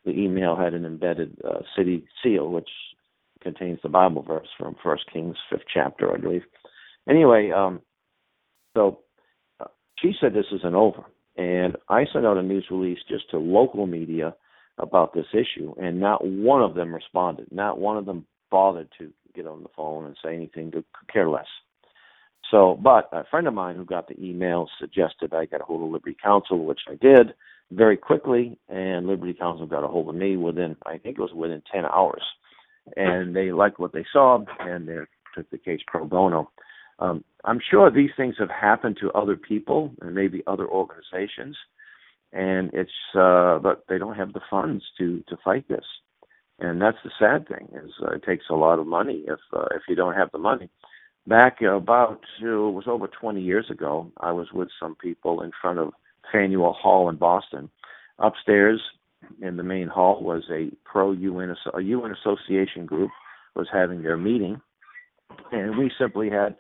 the 0.05 0.13
email 0.13 0.57
had 0.57 0.75
an 0.75 0.85
embedded 0.87 1.37
uh, 1.45 1.61
city 1.77 2.07
seal, 2.23 2.49
which 2.51 2.69
contains 3.43 3.81
the 3.83 3.89
Bible 3.89 4.23
verse 4.23 4.49
from 4.57 4.77
First 4.83 5.05
Kings 5.13 5.37
fifth 5.51 5.67
chapter, 5.73 6.13
I 6.15 6.19
believe. 6.19 6.43
Anyway, 7.09 7.51
um, 7.51 7.81
so 8.77 9.01
uh, 9.61 9.67
she 9.99 10.13
said 10.21 10.33
this 10.33 10.47
isn't 10.53 10.75
over. 10.75 11.05
And 11.37 11.77
I 11.89 12.05
sent 12.13 12.25
out 12.25 12.39
a 12.39 12.43
news 12.43 12.67
release 12.71 12.99
just 13.09 13.31
to 13.31 13.39
local 13.39 13.87
media 13.87 14.35
about 14.79 15.15
this 15.15 15.27
issue, 15.33 15.75
and 15.81 16.01
not 16.01 16.27
one 16.27 16.63
of 16.63 16.75
them 16.75 16.95
responded. 16.95 17.49
Not 17.51 17.79
one 17.79 17.97
of 17.99 18.07
them 18.07 18.27
bothered 18.51 18.89
to 18.99 19.13
phone 19.77 20.07
and 20.07 20.17
say 20.23 20.35
anything 20.35 20.71
to 20.73 20.85
care 21.13 21.29
less. 21.29 21.47
So, 22.51 22.79
but 22.81 23.09
a 23.13 23.25
friend 23.31 23.49
of 23.49 23.55
mine 23.55 23.77
who 23.77 23.85
got 23.85 24.09
the 24.09 24.21
email 24.23 24.69
suggested 24.79 25.35
I 25.35 25.47
get 25.47 25.61
a 25.61 25.65
hold 25.65 25.83
of 25.83 25.91
Liberty 25.91 26.17
Counsel, 26.23 26.65
which 26.65 26.81
I 26.89 26.95
did 26.95 27.35
very 27.73 27.97
quickly, 27.97 28.59
and 28.69 29.07
Liberty 29.07 29.35
Counsel 29.35 29.67
got 29.67 29.85
a 29.85 29.89
hold 29.89 30.09
of 30.09 30.15
me 30.15 30.37
within, 30.37 30.77
I 30.87 30.99
think 30.99 31.19
it 31.19 31.23
was 31.23 31.33
within 31.35 31.63
10 31.73 31.85
hours. 31.85 32.23
And 32.97 33.35
they 33.35 33.51
liked 33.51 33.81
what 33.81 33.93
they 33.93 34.05
saw, 34.13 34.39
and 34.61 34.87
they 34.87 34.99
took 35.35 35.51
the 35.51 35.59
case 35.59 35.81
pro 35.89 36.05
bono. 36.07 36.51
Um, 37.01 37.25
I'm 37.45 37.61
sure 37.71 37.91
these 37.91 38.11
things 38.17 38.37
have 38.39 38.51
happened 38.51 38.99
to 39.01 39.11
other 39.13 39.37
people 39.37 39.93
and 40.01 40.15
maybe 40.15 40.43
other 40.47 40.67
organizations, 40.67 41.57
and 42.33 42.71
it's 42.73 42.91
uh, 43.15 43.59
but 43.59 43.85
they 43.89 43.99
don't 43.99 44.17
have 44.17 44.33
the 44.33 44.41
funds 44.49 44.83
to 44.99 45.23
to 45.29 45.37
fight 45.45 45.69
this, 45.69 45.85
and 46.59 46.81
that's 46.81 46.99
the 47.05 47.11
sad 47.19 47.47
thing 47.49 47.69
is 47.85 47.91
uh, 48.03 48.15
it 48.15 48.23
takes 48.25 48.47
a 48.51 48.55
lot 48.55 48.79
of 48.79 48.87
money 48.87 49.25
if 49.27 49.41
uh, 49.53 49.67
if 49.75 49.83
you 49.89 49.95
don't 49.95 50.15
have 50.15 50.31
the 50.33 50.39
money. 50.39 50.71
Back 51.27 51.61
about 51.61 52.21
uh, 52.43 52.47
it 52.47 52.73
was 52.73 52.85
over 52.87 53.09
20 53.09 53.41
years 53.41 53.67
ago, 53.71 54.11
I 54.19 54.33
was 54.33 54.49
with 54.53 54.69
some 54.81 54.95
people 54.95 55.43
in 55.43 55.51
front 55.61 55.79
of 55.79 55.93
Faneuil 56.33 56.73
Hall 56.73 57.09
in 57.09 57.17
Boston. 57.17 57.69
Upstairs 58.19 58.81
in 59.43 59.57
the 59.57 59.63
main 59.63 59.89
hall 59.89 60.23
was 60.23 60.45
a 60.51 60.71
pro 60.85 61.13
UN 61.13 61.55
a 61.75 61.81
UN 61.81 62.13
association 62.13 62.87
group 62.87 63.11
was 63.55 63.67
having 63.73 64.03
their 64.03 64.17
meeting, 64.17 64.61
and 65.53 65.77
we 65.77 65.91
simply 65.99 66.31
had 66.31 66.57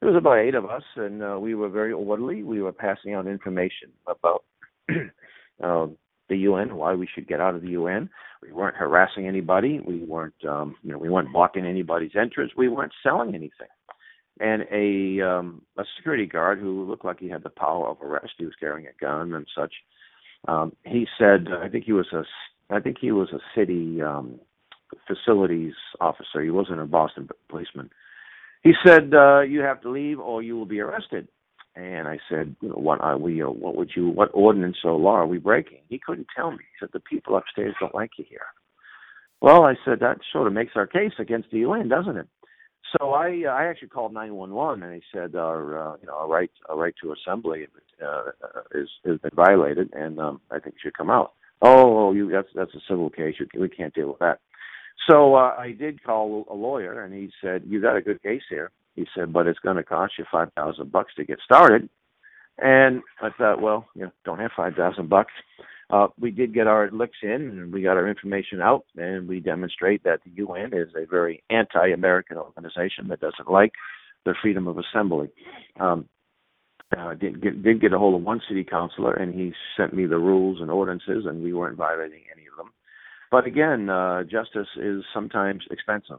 it 0.00 0.06
was 0.06 0.16
about 0.16 0.38
eight 0.38 0.54
of 0.54 0.64
us, 0.64 0.82
and 0.96 1.22
uh, 1.22 1.38
we 1.40 1.54
were 1.54 1.68
very 1.68 1.92
orderly. 1.92 2.42
We 2.42 2.62
were 2.62 2.72
passing 2.72 3.14
out 3.14 3.26
information 3.26 3.90
about 4.06 4.44
uh, 5.62 5.86
the 6.30 6.38
UN, 6.38 6.76
why 6.76 6.94
we 6.94 7.06
should 7.14 7.28
get 7.28 7.40
out 7.40 7.54
of 7.54 7.60
the 7.60 7.70
UN. 7.70 8.08
We 8.42 8.52
weren't 8.52 8.76
harassing 8.76 9.26
anybody. 9.26 9.80
We 9.80 10.02
weren't, 10.04 10.42
um, 10.48 10.76
you 10.82 10.92
know, 10.92 10.98
we 10.98 11.10
weren't 11.10 11.32
blocking 11.32 11.66
anybody's 11.66 12.16
entrance. 12.18 12.52
We 12.56 12.68
weren't 12.68 12.92
selling 13.02 13.34
anything. 13.34 13.68
And 14.40 14.64
a 14.72 15.20
um, 15.28 15.62
a 15.76 15.84
security 15.96 16.24
guard 16.24 16.58
who 16.58 16.84
looked 16.84 17.04
like 17.04 17.20
he 17.20 17.28
had 17.28 17.42
the 17.42 17.50
power 17.50 17.88
of 17.88 18.00
arrest. 18.00 18.32
He 18.38 18.46
was 18.46 18.54
carrying 18.58 18.86
a 18.86 18.98
gun 18.98 19.34
and 19.34 19.46
such. 19.54 19.74
Um, 20.48 20.72
he 20.86 21.06
said, 21.18 21.48
I 21.62 21.68
think 21.68 21.84
he 21.84 21.92
was 21.92 22.06
a, 22.14 22.24
I 22.74 22.80
think 22.80 22.96
he 22.98 23.12
was 23.12 23.28
a 23.32 23.40
city 23.54 24.00
um, 24.00 24.40
facilities 25.06 25.74
officer. 26.00 26.40
He 26.42 26.48
wasn't 26.48 26.80
a 26.80 26.86
Boston 26.86 27.28
policeman 27.50 27.90
he 28.62 28.72
said, 28.84 29.14
uh, 29.14 29.40
"You 29.40 29.60
have 29.60 29.80
to 29.82 29.90
leave, 29.90 30.20
or 30.20 30.42
you 30.42 30.56
will 30.56 30.66
be 30.66 30.80
arrested." 30.80 31.28
And 31.76 32.08
I 32.08 32.18
said, 32.28 32.56
you 32.60 32.68
know, 32.68 32.74
"What 32.74 33.00
are 33.00 33.16
we? 33.16 33.42
Uh, 33.42 33.50
what 33.50 33.76
would 33.76 33.90
you? 33.94 34.08
What 34.08 34.30
ordinance 34.34 34.78
or 34.84 34.92
law 34.92 35.16
are 35.16 35.26
we 35.26 35.38
breaking?" 35.38 35.82
He 35.88 36.00
couldn't 36.04 36.26
tell 36.34 36.50
me. 36.50 36.58
He 36.58 36.78
said, 36.80 36.90
"The 36.92 37.00
people 37.00 37.36
upstairs 37.36 37.74
don't 37.78 37.94
like 37.94 38.10
you 38.18 38.24
here." 38.28 38.46
Well, 39.40 39.64
I 39.64 39.74
said 39.84 40.00
that 40.00 40.18
sort 40.32 40.46
of 40.48 40.52
makes 40.52 40.72
our 40.74 40.86
case 40.86 41.12
against 41.18 41.50
the 41.50 41.60
UN, 41.60 41.88
doesn't 41.88 42.16
it? 42.16 42.28
So 42.98 43.10
I 43.10 43.44
uh, 43.46 43.50
I 43.50 43.66
actually 43.66 43.88
called 43.88 44.12
911 44.12 44.82
and 44.82 44.92
they 44.92 45.02
said 45.12 45.36
our 45.36 45.92
uh, 45.92 45.96
you 46.00 46.06
know 46.06 46.14
our 46.14 46.28
right 46.28 46.50
our 46.68 46.76
right 46.76 46.94
to 47.02 47.12
assembly 47.12 47.66
uh, 48.04 48.30
is 48.74 48.88
has 49.06 49.18
been 49.18 49.30
violated 49.34 49.90
and 49.92 50.18
um, 50.18 50.40
I 50.50 50.58
think 50.58 50.74
you 50.74 50.80
should 50.82 50.98
come 50.98 51.10
out. 51.10 51.32
Oh, 51.62 52.12
you 52.12 52.30
that's 52.30 52.48
that's 52.54 52.74
a 52.74 52.80
civil 52.88 53.10
case. 53.10 53.36
You, 53.38 53.46
we 53.60 53.68
can't 53.68 53.94
deal 53.94 54.08
with 54.08 54.18
that. 54.18 54.40
So 55.08 55.34
uh, 55.34 55.54
I 55.58 55.72
did 55.72 56.02
call 56.02 56.46
a 56.50 56.54
lawyer, 56.54 57.04
and 57.04 57.14
he 57.14 57.30
said, 57.42 57.62
"You 57.66 57.80
got 57.80 57.96
a 57.96 58.02
good 58.02 58.22
case 58.22 58.42
here." 58.48 58.70
He 59.00 59.06
said, 59.14 59.32
"But 59.32 59.46
it's 59.46 59.58
going 59.60 59.76
to 59.76 59.82
cost 59.82 60.14
you 60.18 60.26
five 60.30 60.52
thousand 60.52 60.92
bucks 60.92 61.14
to 61.16 61.24
get 61.24 61.38
started." 61.42 61.88
And 62.58 63.00
I 63.22 63.30
thought, 63.30 63.62
well, 63.62 63.88
you 63.94 64.02
know, 64.02 64.12
don't 64.26 64.38
have 64.40 64.50
five 64.54 64.74
thousand 64.74 65.08
bucks. 65.08 65.32
Uh, 65.88 66.08
we 66.20 66.30
did 66.30 66.52
get 66.52 66.66
our 66.66 66.90
licks 66.92 67.16
in, 67.22 67.30
and 67.30 67.72
we 67.72 67.82
got 67.82 67.96
our 67.96 68.06
information 68.06 68.60
out, 68.60 68.84
and 68.96 69.26
we 69.26 69.40
demonstrate 69.40 70.04
that 70.04 70.20
the 70.24 70.30
UN 70.36 70.72
is 70.74 70.88
a 70.94 71.06
very 71.06 71.42
anti-American 71.48 72.36
organization 72.36 73.08
that 73.08 73.20
doesn't 73.20 73.50
like 73.50 73.72
the 74.26 74.34
freedom 74.42 74.68
of 74.68 74.76
assembly. 74.78 75.30
Um, 75.80 76.06
uh, 76.96 77.14
did 77.14 77.40
get 77.40 77.62
did 77.62 77.80
get 77.80 77.94
a 77.94 77.98
hold 77.98 78.20
of 78.20 78.26
one 78.26 78.42
city 78.48 78.64
councilor, 78.64 79.14
and 79.14 79.34
he 79.34 79.52
sent 79.76 79.94
me 79.94 80.04
the 80.04 80.18
rules 80.18 80.60
and 80.60 80.70
ordinances, 80.70 81.24
and 81.26 81.42
we 81.42 81.54
weren't 81.54 81.78
violating 81.78 82.22
any 82.36 82.46
of 82.46 82.56
them. 82.58 82.72
But 83.30 83.46
again, 83.46 83.88
uh, 83.88 84.24
justice 84.24 84.68
is 84.76 85.04
sometimes 85.14 85.64
expensive. 85.70 86.18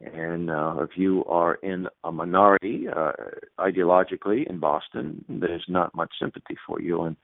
And 0.00 0.50
uh, 0.50 0.76
if 0.80 0.90
you 0.96 1.24
are 1.26 1.54
in 1.54 1.88
a 2.02 2.12
minority 2.12 2.86
uh, 2.88 3.12
ideologically 3.58 4.46
in 4.48 4.58
Boston, 4.58 5.24
there's 5.28 5.64
not 5.68 5.94
much 5.94 6.12
sympathy 6.20 6.56
for 6.66 6.80
you. 6.80 7.02
And 7.02 7.16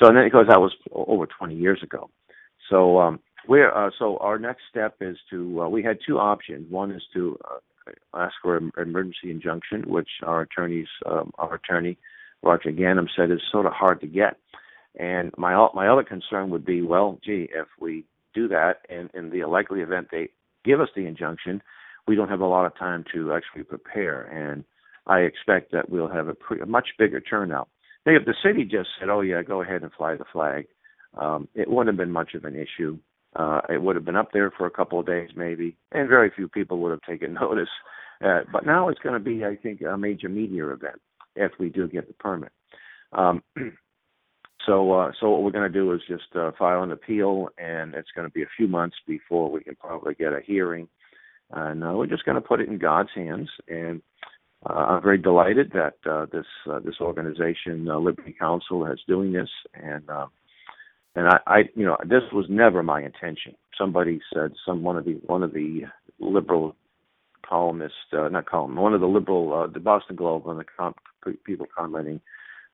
so, 0.00 0.08
and 0.08 0.16
then 0.16 0.24
because 0.24 0.46
that 0.48 0.60
was 0.60 0.72
over 0.92 1.26
20 1.26 1.54
years 1.56 1.82
ago. 1.82 2.10
So 2.70 3.00
um, 3.00 3.20
we're 3.48 3.72
uh, 3.72 3.90
so 3.98 4.18
our 4.18 4.38
next 4.38 4.62
step 4.70 4.96
is 5.00 5.16
to 5.30 5.62
uh, 5.62 5.68
we 5.68 5.82
had 5.82 5.98
two 6.06 6.18
options. 6.18 6.70
One 6.70 6.90
is 6.92 7.02
to 7.14 7.38
uh, 7.44 7.92
ask 8.14 8.34
for 8.42 8.56
an 8.56 8.70
emergency 8.76 9.30
injunction, 9.30 9.82
which 9.88 10.08
our 10.22 10.42
attorneys, 10.42 10.88
um, 11.06 11.32
our 11.38 11.54
attorney 11.54 11.96
Roger 12.42 12.70
Gannam 12.70 13.08
said 13.16 13.30
is 13.30 13.40
sort 13.50 13.66
of 13.66 13.72
hard 13.72 14.00
to 14.02 14.06
get. 14.06 14.36
And 14.98 15.32
my 15.36 15.68
my 15.74 15.88
other 15.88 16.04
concern 16.04 16.50
would 16.50 16.64
be, 16.64 16.82
well, 16.82 17.18
gee, 17.24 17.48
if 17.54 17.68
we 17.80 18.04
do 18.34 18.48
that, 18.48 18.80
and 18.88 19.10
in 19.14 19.30
the 19.30 19.44
likely 19.46 19.80
event 19.80 20.08
they 20.10 20.28
give 20.64 20.80
us 20.80 20.88
the 20.94 21.06
injunction, 21.06 21.62
we 22.08 22.16
don't 22.16 22.28
have 22.28 22.40
a 22.40 22.46
lot 22.46 22.66
of 22.66 22.76
time 22.76 23.04
to 23.14 23.32
actually 23.32 23.64
prepare. 23.64 24.22
And 24.22 24.64
I 25.06 25.20
expect 25.20 25.72
that 25.72 25.90
we'll 25.90 26.08
have 26.08 26.28
a, 26.28 26.34
pre- 26.34 26.60
a 26.60 26.66
much 26.66 26.88
bigger 26.98 27.20
turnout. 27.20 27.68
Think 28.04 28.20
if 28.20 28.26
the 28.26 28.34
city 28.42 28.64
just 28.64 28.88
said, 28.98 29.08
"Oh 29.08 29.20
yeah, 29.20 29.42
go 29.42 29.62
ahead 29.62 29.82
and 29.82 29.92
fly 29.92 30.16
the 30.16 30.24
flag," 30.32 30.66
um, 31.16 31.48
it 31.54 31.68
wouldn't 31.68 31.88
have 31.88 31.98
been 31.98 32.12
much 32.12 32.34
of 32.34 32.44
an 32.44 32.56
issue. 32.56 32.98
Uh, 33.36 33.60
it 33.68 33.82
would 33.82 33.96
have 33.96 34.04
been 34.04 34.16
up 34.16 34.30
there 34.32 34.50
for 34.50 34.66
a 34.66 34.70
couple 34.70 34.98
of 34.98 35.06
days 35.06 35.30
maybe, 35.36 35.76
and 35.92 36.08
very 36.08 36.30
few 36.34 36.48
people 36.48 36.78
would 36.78 36.90
have 36.90 37.02
taken 37.02 37.34
notice. 37.40 37.68
Uh, 38.24 38.40
but 38.52 38.66
now 38.66 38.88
it's 38.88 38.98
going 39.00 39.14
to 39.14 39.20
be, 39.20 39.44
I 39.44 39.56
think, 39.56 39.80
a 39.82 39.96
major 39.96 40.28
media 40.28 40.66
event 40.68 41.00
if 41.36 41.52
we 41.60 41.68
do 41.68 41.86
get 41.86 42.08
the 42.08 42.14
permit. 42.14 42.50
Um, 43.12 43.42
So, 44.66 44.92
uh, 44.92 45.12
so 45.18 45.30
what 45.30 45.42
we're 45.42 45.50
going 45.50 45.72
to 45.72 45.78
do 45.78 45.92
is 45.94 46.00
just 46.06 46.34
uh, 46.34 46.50
file 46.58 46.82
an 46.82 46.92
appeal, 46.92 47.48
and 47.56 47.94
it's 47.94 48.10
going 48.14 48.26
to 48.28 48.32
be 48.32 48.42
a 48.42 48.54
few 48.54 48.68
months 48.68 48.96
before 49.06 49.50
we 49.50 49.62
can 49.62 49.76
probably 49.76 50.14
get 50.14 50.34
a 50.34 50.40
hearing. 50.44 50.88
And 51.50 51.84
uh, 51.84 51.92
we're 51.94 52.06
just 52.06 52.24
going 52.24 52.36
to 52.36 52.46
put 52.46 52.60
it 52.60 52.68
in 52.68 52.78
God's 52.78 53.10
hands. 53.14 53.48
And 53.68 54.02
uh, 54.68 54.72
I'm 54.72 55.02
very 55.02 55.18
delighted 55.18 55.72
that 55.72 55.94
uh, 56.10 56.26
this 56.32 56.46
uh, 56.70 56.80
this 56.80 56.96
organization, 57.00 57.88
uh, 57.88 57.98
Liberty 57.98 58.34
Counsel, 58.38 58.86
is 58.86 59.00
doing 59.06 59.32
this. 59.32 59.50
And 59.74 60.08
uh, 60.10 60.26
and 61.14 61.28
I, 61.28 61.38
I, 61.46 61.58
you 61.74 61.84
know, 61.86 61.96
this 62.04 62.22
was 62.32 62.46
never 62.48 62.82
my 62.82 63.02
intention. 63.02 63.54
Somebody 63.76 64.20
said, 64.32 64.52
some 64.66 64.82
one 64.82 64.96
of 64.96 65.04
the 65.04 65.20
one 65.26 65.42
of 65.42 65.52
the 65.52 65.82
liberal 66.18 66.76
columnists, 67.48 67.96
uh, 68.12 68.28
not 68.28 68.46
column, 68.46 68.76
one 68.76 68.94
of 68.94 69.00
the 69.00 69.06
liberal, 69.06 69.54
uh, 69.54 69.72
the 69.72 69.80
Boston 69.80 70.16
Globe, 70.16 70.46
and 70.46 70.60
the 70.60 70.64
com- 70.76 70.94
people 71.44 71.66
commenting 71.76 72.20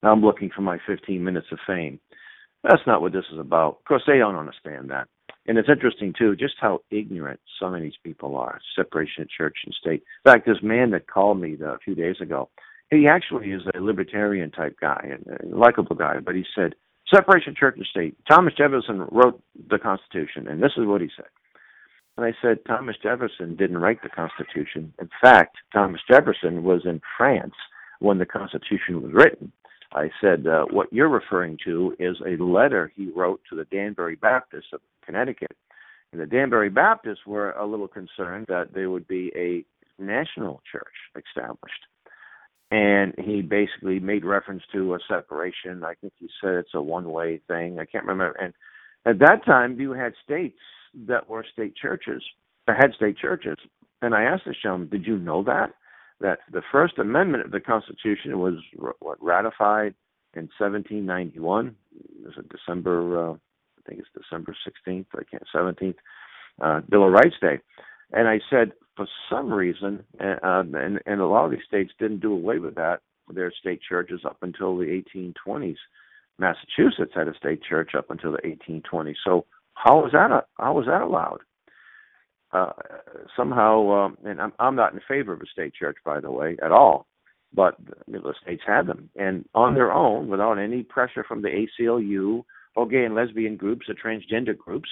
now 0.05 0.13
I'm 0.13 0.21
looking 0.21 0.51
for 0.55 0.61
my 0.61 0.79
15 0.87 1.25
minutes 1.25 1.47
of 1.51 1.59
fame. 1.67 1.99
That's 2.63 2.83
not 2.87 3.01
what 3.01 3.13
this 3.13 3.25
is 3.33 3.39
about. 3.39 3.79
Of 3.81 3.85
course, 3.87 4.03
they 4.07 4.19
don't 4.19 4.37
understand 4.37 4.91
that. 4.91 5.09
And 5.47 5.59
it's 5.59 5.69
interesting, 5.69 6.15
too, 6.17 6.37
just 6.37 6.55
how 6.59 6.81
ignorant 6.91 7.41
some 7.61 7.75
of 7.75 7.83
these 7.83 7.99
people 8.03 8.37
are 8.37 8.61
separation 8.75 9.23
of 9.23 9.29
church 9.31 9.59
and 9.65 9.75
state. 9.75 10.03
In 10.25 10.33
fact, 10.33 10.47
this 10.47 10.63
man 10.63 10.91
that 10.93 11.07
called 11.07 11.41
me 11.41 11.57
a 11.63 11.79
few 11.85 11.95
days 11.95 12.17
ago, 12.21 12.49
he 12.91 13.07
actually 13.07 13.51
is 13.51 13.63
a 13.75 13.81
libertarian 13.81 14.51
type 14.51 14.77
guy, 14.81 15.11
and 15.11 15.53
a 15.53 15.57
likable 15.57 15.97
guy, 15.97 16.19
but 16.21 16.35
he 16.35 16.45
said, 16.55 16.75
separation 17.13 17.51
of 17.51 17.57
church 17.57 17.75
and 17.77 17.87
state. 17.87 18.17
Thomas 18.31 18.55
Jefferson 18.55 19.07
wrote 19.11 19.43
the 19.69 19.79
Constitution, 19.79 20.49
and 20.49 20.63
this 20.63 20.73
is 20.77 20.87
what 20.87 21.01
he 21.01 21.09
said. 21.15 21.27
And 22.17 22.25
I 22.25 22.33
said, 22.41 22.65
Thomas 22.67 22.97
Jefferson 23.03 23.57
didn't 23.57 23.79
write 23.79 24.03
the 24.03 24.09
Constitution. 24.09 24.95
In 25.01 25.11
fact, 25.21 25.57
Thomas 25.73 26.01
Jefferson 26.09 26.63
was 26.63 26.83
in 26.85 27.01
France 27.17 27.55
when 27.99 28.19
the 28.19 28.27
Constitution 28.27 29.03
was 29.03 29.13
written. 29.13 29.53
I 29.93 30.11
said, 30.21 30.47
uh, 30.47 30.65
what 30.71 30.93
you're 30.93 31.09
referring 31.09 31.59
to 31.65 31.95
is 31.99 32.17
a 32.27 32.43
letter 32.43 32.93
he 32.95 33.11
wrote 33.15 33.41
to 33.51 33.57
the 33.57 33.65
Danbury 33.65 34.17
Baptists 34.17 34.73
of 34.73 34.81
Connecticut. 35.05 35.57
And 36.13 36.21
the 36.21 36.27
Danbury 36.27 36.71
Baptists 36.71 37.27
were 37.27 37.53
a 37.53 37.67
little 37.67 37.89
concerned 37.89 38.47
that 38.49 38.73
there 38.73 38.91
would 38.91 39.09
be 39.09 39.33
a 39.35 39.65
national 40.03 40.63
church 40.71 40.95
established. 41.17 41.87
And 42.71 43.15
he 43.19 43.43
basically 43.43 44.01
made 44.01 44.25
reference 44.25 44.63
to 44.73 44.95
a 44.95 44.99
separation. 45.09 45.85
I 45.85 45.95
think 45.95 46.13
he 46.19 46.29
said 46.41 46.55
it's 46.55 46.75
a 46.75 46.83
one 46.83 47.11
way 47.11 47.41
thing. 47.47 47.79
I 47.79 47.85
can't 47.85 48.07
remember. 48.07 48.37
And 48.41 48.55
at 49.07 49.19
that 49.21 49.45
time, 49.45 49.79
you 49.79 49.93
had 49.93 50.15
states 50.25 50.59
that 51.07 51.29
were 51.29 51.45
state 51.53 51.77
churches, 51.77 52.23
that 52.67 52.77
had 52.77 52.95
state 52.95 53.19
churches. 53.19 53.59
And 54.03 54.15
I 54.15 54.23
asked 54.25 54.45
the 54.47 54.55
gentleman, 54.61 54.89
did 54.89 55.07
you 55.07 55.19
know 55.19 55.43
that? 55.45 55.75
that 56.21 56.39
the 56.51 56.63
First 56.73 56.99
Amendment 56.99 57.45
of 57.45 57.51
the 57.51 57.61
Constitution 57.61 58.39
was 58.39 58.55
what 59.01 59.23
ratified 59.23 59.95
in 60.35 60.49
1791. 60.59 61.77
It 61.95 62.25
was 62.25 62.35
December, 62.51 63.31
uh, 63.31 63.35
I 63.87 63.91
think 63.91 64.01
it's 64.01 64.25
December 64.25 64.55
16th, 64.67 65.07
I 65.15 65.25
can't 65.31 65.43
17th, 65.55 65.97
uh, 66.63 66.81
Bill 66.89 67.07
of 67.07 67.13
Rights 67.13 67.37
Day. 67.41 67.61
And 68.13 68.29
I 68.29 68.41
said, 68.51 68.73
for 68.97 69.07
some 69.31 69.53
reason, 69.53 70.05
uh, 70.21 70.37
and 70.43 71.01
and 71.05 71.21
a 71.21 71.27
lot 71.27 71.45
of 71.47 71.51
these 71.51 71.67
states 71.67 71.93
didn't 71.99 72.21
do 72.21 72.33
away 72.33 72.59
with 72.59 72.77
that. 72.77 73.01
their 73.29 73.53
state 73.59 73.81
churches 73.89 74.21
up 74.25 74.37
until 74.43 74.77
the 74.77 75.03
1820s. 75.17 75.77
Massachusetts 76.39 77.13
had 77.15 77.29
a 77.29 77.35
state 77.35 77.61
church 77.63 77.93
up 77.97 78.11
until 78.11 78.33
the 78.33 78.39
1820s. 78.39 79.17
So 79.25 79.47
how 79.75 80.01
was 80.01 80.13
that? 80.13 80.31
A, 80.31 80.45
how 80.59 80.75
was 80.75 80.87
that 80.87 81.03
allowed? 81.03 81.41
Uh, 82.53 82.73
somehow, 83.37 83.91
um, 83.91 84.19
and 84.25 84.41
I'm, 84.41 84.53
I'm 84.61 84.77
not 84.77 84.93
in 84.93 85.01
favor 85.09 85.33
of 85.33 85.41
a 85.41 85.47
state 85.47 85.75
church, 85.75 85.97
by 86.05 86.21
the 86.21 86.31
way, 86.31 86.57
at 86.63 86.71
all. 86.71 87.07
But 87.53 87.77
the 88.09 88.35
states 88.43 88.63
had 88.67 88.87
them, 88.87 89.11
and 89.17 89.45
on 89.55 89.75
their 89.75 89.93
own, 89.93 90.29
without 90.29 90.59
any 90.59 90.83
pressure 90.83 91.25
from 91.27 91.43
the 91.43 91.67
ACLU 91.81 92.45
or 92.77 92.87
gay 92.87 93.05
and 93.05 93.15
lesbian 93.15 93.57
groups 93.57 93.87
or 93.89 93.95
transgender 93.95 94.57
groups, 94.57 94.89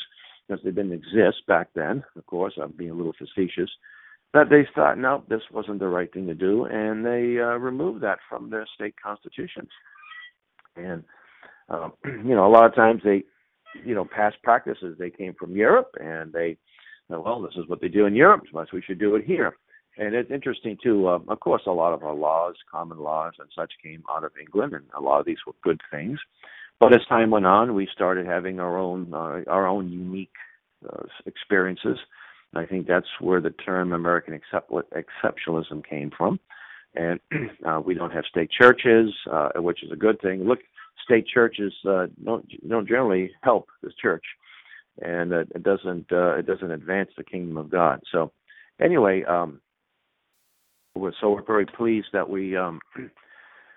because 0.47 0.63
they 0.65 0.71
didn't 0.71 0.93
exist 0.93 1.47
back 1.47 1.69
then. 1.75 2.05
Of 2.17 2.27
course, 2.27 2.55
I'm 2.61 2.73
being 2.73 2.91
a 2.91 2.95
little 2.95 3.15
facetious. 3.19 3.71
That 4.35 4.49
they 4.49 4.67
thought, 4.75 4.99
no, 4.99 5.25
this 5.29 5.43
wasn't 5.53 5.79
the 5.79 5.89
right 5.89 6.13
thing 6.13 6.27
to 6.27 6.35
do, 6.35 6.65
and 6.65 7.05
they 7.05 7.39
uh, 7.39 7.59
removed 7.59 8.03
that 8.03 8.19
from 8.29 8.49
their 8.49 8.67
state 8.75 8.95
constitutions. 9.03 9.69
And 10.77 11.05
um, 11.69 11.93
you 12.05 12.35
know, 12.35 12.47
a 12.47 12.49
lot 12.49 12.67
of 12.67 12.75
times 12.75 13.03
they, 13.05 13.25
you 13.85 13.95
know, 13.95 14.05
past 14.05 14.37
practices 14.43 14.97
they 14.99 15.11
came 15.11 15.35
from 15.39 15.57
Europe, 15.57 15.91
and 16.01 16.33
they, 16.33 16.57
well, 17.09 17.43
this 17.43 17.57
is 17.57 17.69
what 17.69 17.81
they 17.81 17.89
do 17.89 18.07
in 18.07 18.15
Europe, 18.15 18.43
so 18.51 18.65
we 18.73 18.83
should 18.83 18.99
do 18.99 19.17
it 19.17 19.25
here. 19.25 19.57
And 19.99 20.15
it's 20.15 20.31
interesting 20.31 20.79
too. 20.83 21.07
Uh, 21.07 21.19
of 21.29 21.41
course, 21.41 21.63
a 21.67 21.71
lot 21.71 21.93
of 21.93 22.03
our 22.03 22.15
laws, 22.15 22.55
common 22.71 22.99
laws, 22.99 23.35
and 23.39 23.49
such 23.55 23.73
came 23.83 24.03
out 24.11 24.25
of 24.25 24.33
England, 24.41 24.73
and 24.73 24.85
a 24.97 25.01
lot 25.01 25.21
of 25.21 25.27
these 25.27 25.45
were 25.47 25.53
good 25.63 25.81
things. 25.91 26.19
But 26.83 26.95
as 26.95 27.07
time 27.09 27.31
went 27.31 27.47
on, 27.47 27.77
we 27.77 27.87
started 27.95 28.27
having 28.27 28.59
our 28.59 28.77
own 28.77 29.15
uh, 29.15 29.43
our 29.47 29.69
own 29.69 29.93
unique 29.93 30.35
uh, 30.85 31.05
experiences. 31.27 31.97
I 32.57 32.67
think 32.67 32.89
that's 32.89 33.07
where 33.21 33.41
the 33.41 33.51
term 33.51 33.93
American 33.93 34.37
exceptionalism 34.53 35.89
came 35.89 36.11
from. 36.11 36.41
And 36.97 37.21
uh, 37.65 37.81
we 37.87 37.95
don't 37.95 38.11
have 38.11 38.25
state 38.29 38.51
churches, 38.51 39.15
uh, 39.31 39.51
which 39.59 39.85
is 39.85 39.93
a 39.93 39.97
good 39.97 40.21
thing. 40.21 40.43
Look, 40.43 40.59
state 41.05 41.25
churches 41.33 41.73
uh, 41.89 42.09
don't 42.25 42.49
don't 42.69 42.89
generally 42.89 43.31
help 43.45 43.69
the 43.85 43.93
church, 44.03 44.25
and 45.01 45.33
uh, 45.33 45.45
it 45.55 45.63
doesn't 45.63 46.11
uh, 46.11 46.35
it 46.39 46.47
doesn't 46.47 46.73
advance 46.73 47.11
the 47.17 47.23
kingdom 47.23 47.59
of 47.59 47.71
God. 47.71 48.01
So, 48.11 48.33
anyway, 48.81 49.23
um, 49.23 49.61
we're, 50.97 51.13
so 51.21 51.31
we're 51.31 51.47
very 51.47 51.67
pleased 51.67 52.09
that 52.13 52.29
we 52.29 52.57
um, 52.57 52.81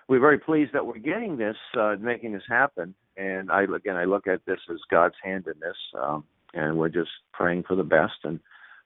we're 0.08 0.20
very 0.20 0.38
pleased 0.38 0.72
that 0.72 0.86
we're 0.86 0.98
getting 0.98 1.36
this, 1.36 1.56
uh, 1.78 1.96
making 2.00 2.32
this 2.32 2.42
happen. 2.48 2.94
And 3.16 3.50
I 3.50 3.62
again, 3.62 3.96
I 3.96 4.04
look 4.04 4.26
at 4.26 4.44
this 4.46 4.60
as 4.70 4.78
God's 4.90 5.14
hand 5.22 5.46
in 5.46 5.58
this, 5.60 5.76
um, 6.00 6.24
and 6.54 6.78
we're 6.78 6.88
just 6.88 7.10
praying 7.32 7.64
for 7.66 7.74
the 7.76 7.82
best 7.82 8.14
and 8.24 8.38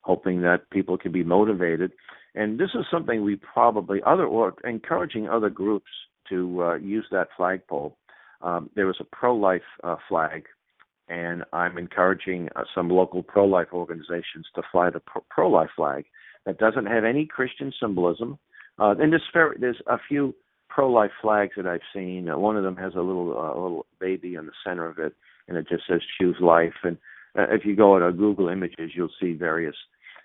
hoping 0.02 0.40
that 0.42 0.70
people 0.70 0.96
can 0.96 1.12
be 1.12 1.24
motivated. 1.24 1.92
And 2.34 2.58
this 2.58 2.70
is 2.74 2.86
something 2.90 3.22
we 3.22 3.36
probably 3.36 4.00
other 4.06 4.24
or 4.24 4.54
encouraging 4.64 5.28
other 5.28 5.50
groups 5.50 5.90
to 6.28 6.62
uh, 6.62 6.74
use 6.76 7.06
that 7.10 7.28
flagpole. 7.36 7.96
Um, 8.40 8.70
there 8.74 8.86
was 8.86 8.96
a 9.00 9.04
pro-life 9.04 9.62
uh, 9.84 9.96
flag, 10.08 10.46
and 11.08 11.44
I'm 11.52 11.76
encouraging 11.76 12.48
uh, 12.56 12.62
some 12.74 12.88
local 12.88 13.22
pro-life 13.22 13.68
organizations 13.72 14.46
to 14.54 14.62
fly 14.72 14.88
the 14.90 15.00
pro- 15.00 15.24
pro-life 15.28 15.70
flag 15.76 16.06
that 16.46 16.58
doesn't 16.58 16.86
have 16.86 17.04
any 17.04 17.26
Christian 17.26 17.72
symbolism. 17.78 18.38
Uh, 18.78 18.94
and 18.98 19.12
there's, 19.12 19.56
there's 19.58 19.82
a 19.88 19.98
few 20.08 20.34
pro-life 20.70 21.10
flags 21.20 21.52
that 21.56 21.66
I've 21.66 21.80
seen. 21.94 22.28
Uh, 22.28 22.38
one 22.38 22.56
of 22.56 22.62
them 22.62 22.76
has 22.76 22.94
a 22.94 23.00
little 23.00 23.36
uh, 23.36 23.60
little 23.60 23.86
baby 24.00 24.36
in 24.36 24.46
the 24.46 24.52
center 24.64 24.86
of 24.86 24.98
it, 24.98 25.14
and 25.48 25.56
it 25.58 25.66
just 25.68 25.84
says 25.88 26.00
"Choose 26.18 26.36
Life." 26.40 26.74
And 26.82 26.96
uh, 27.38 27.46
if 27.50 27.64
you 27.64 27.76
go 27.76 27.98
to 27.98 28.12
Google 28.12 28.48
Images, 28.48 28.92
you'll 28.94 29.10
see 29.20 29.34
various. 29.34 29.76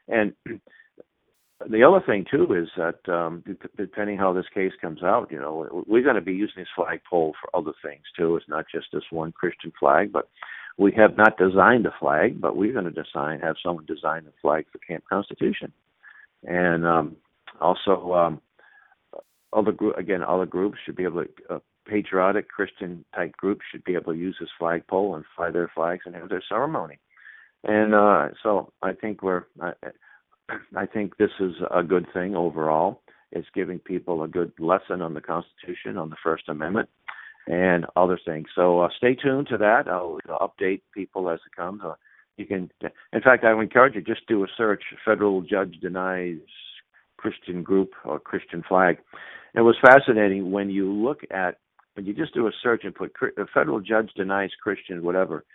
And 0.07 0.33
the 1.69 1.83
other 1.83 2.03
thing 2.05 2.25
too 2.29 2.53
is 2.53 2.69
that 2.77 3.11
um, 3.13 3.43
depending 3.77 4.17
how 4.17 4.33
this 4.33 4.45
case 4.53 4.73
comes 4.79 5.03
out, 5.03 5.31
you 5.31 5.39
know, 5.39 5.83
we're 5.87 6.03
going 6.03 6.15
to 6.15 6.21
be 6.21 6.33
using 6.33 6.61
this 6.61 6.67
flagpole 6.75 7.33
for 7.41 7.57
other 7.57 7.73
things 7.83 8.03
too. 8.17 8.35
It's 8.35 8.49
not 8.49 8.65
just 8.73 8.87
this 8.93 9.03
one 9.09 9.31
Christian 9.31 9.71
flag, 9.79 10.11
but 10.11 10.29
we 10.77 10.93
have 10.97 11.17
not 11.17 11.37
designed 11.37 11.85
a 11.85 11.93
flag, 11.99 12.41
but 12.41 12.57
we're 12.57 12.73
going 12.73 12.85
to 12.85 12.91
design 12.91 13.39
have 13.39 13.55
someone 13.63 13.85
design 13.85 14.25
the 14.25 14.33
flag 14.41 14.65
for 14.71 14.77
Camp 14.79 15.03
Constitution, 15.09 15.71
and 16.43 16.85
um, 16.85 17.15
also 17.61 18.13
um, 18.13 18.41
other 19.55 19.71
group 19.71 19.97
again 19.97 20.23
other 20.23 20.45
groups 20.45 20.77
should 20.85 20.95
be 20.95 21.03
able 21.03 21.23
to 21.23 21.55
uh, 21.55 21.59
patriotic 21.87 22.49
Christian 22.49 23.05
type 23.15 23.33
groups 23.37 23.61
should 23.71 23.83
be 23.83 23.93
able 23.93 24.13
to 24.13 24.19
use 24.19 24.35
this 24.39 24.49
flagpole 24.57 25.15
and 25.15 25.25
fly 25.35 25.51
their 25.51 25.71
flags 25.73 26.03
and 26.05 26.15
have 26.15 26.29
their 26.29 26.43
ceremony. 26.47 26.99
And 27.63 27.93
uh, 27.93 28.29
so 28.43 28.71
I 28.81 28.93
think 28.93 29.21
we're 29.23 29.43
I, 29.61 29.73
I 30.75 30.85
think 30.85 31.17
this 31.17 31.31
is 31.39 31.53
a 31.73 31.83
good 31.83 32.07
thing 32.13 32.35
overall. 32.35 33.01
It's 33.31 33.47
giving 33.53 33.79
people 33.79 34.23
a 34.23 34.27
good 34.27 34.53
lesson 34.59 35.01
on 35.01 35.13
the 35.13 35.21
Constitution, 35.21 35.97
on 35.97 36.09
the 36.09 36.15
First 36.23 36.47
Amendment, 36.47 36.89
and 37.47 37.85
other 37.95 38.19
things. 38.23 38.47
So 38.55 38.81
uh, 38.81 38.89
stay 38.95 39.15
tuned 39.15 39.47
to 39.49 39.57
that. 39.57 39.87
I'll, 39.87 40.19
update 40.29 40.81
people 40.93 41.29
as 41.29 41.39
it 41.45 41.55
comes. 41.55 41.81
Uh, 41.83 41.95
you 42.37 42.45
can, 42.45 42.69
in 43.13 43.21
fact, 43.21 43.43
I 43.43 43.53
would 43.53 43.63
encourage 43.63 43.95
you 43.95 44.01
just 44.01 44.27
do 44.27 44.43
a 44.43 44.47
search. 44.55 44.83
Federal 45.03 45.41
judge 45.41 45.77
denies 45.81 46.39
Christian 47.17 47.63
group 47.63 47.93
or 48.03 48.19
Christian 48.19 48.63
flag. 48.67 48.97
It 49.55 49.61
was 49.61 49.77
fascinating 49.81 50.51
when 50.51 50.69
you 50.69 50.91
look 50.91 51.21
at 51.31 51.57
when 51.93 52.05
you 52.05 52.13
just 52.13 52.33
do 52.33 52.47
a 52.47 52.51
search 52.61 52.83
and 52.83 52.93
put 52.93 53.13
a 53.37 53.45
federal 53.53 53.79
judge 53.79 54.11
denies 54.17 54.49
Christian 54.61 55.01
whatever. 55.01 55.45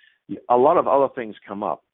A 0.48 0.56
lot 0.56 0.78
of 0.78 0.88
other 0.88 1.08
things 1.14 1.36
come 1.46 1.62
up. 1.62 1.84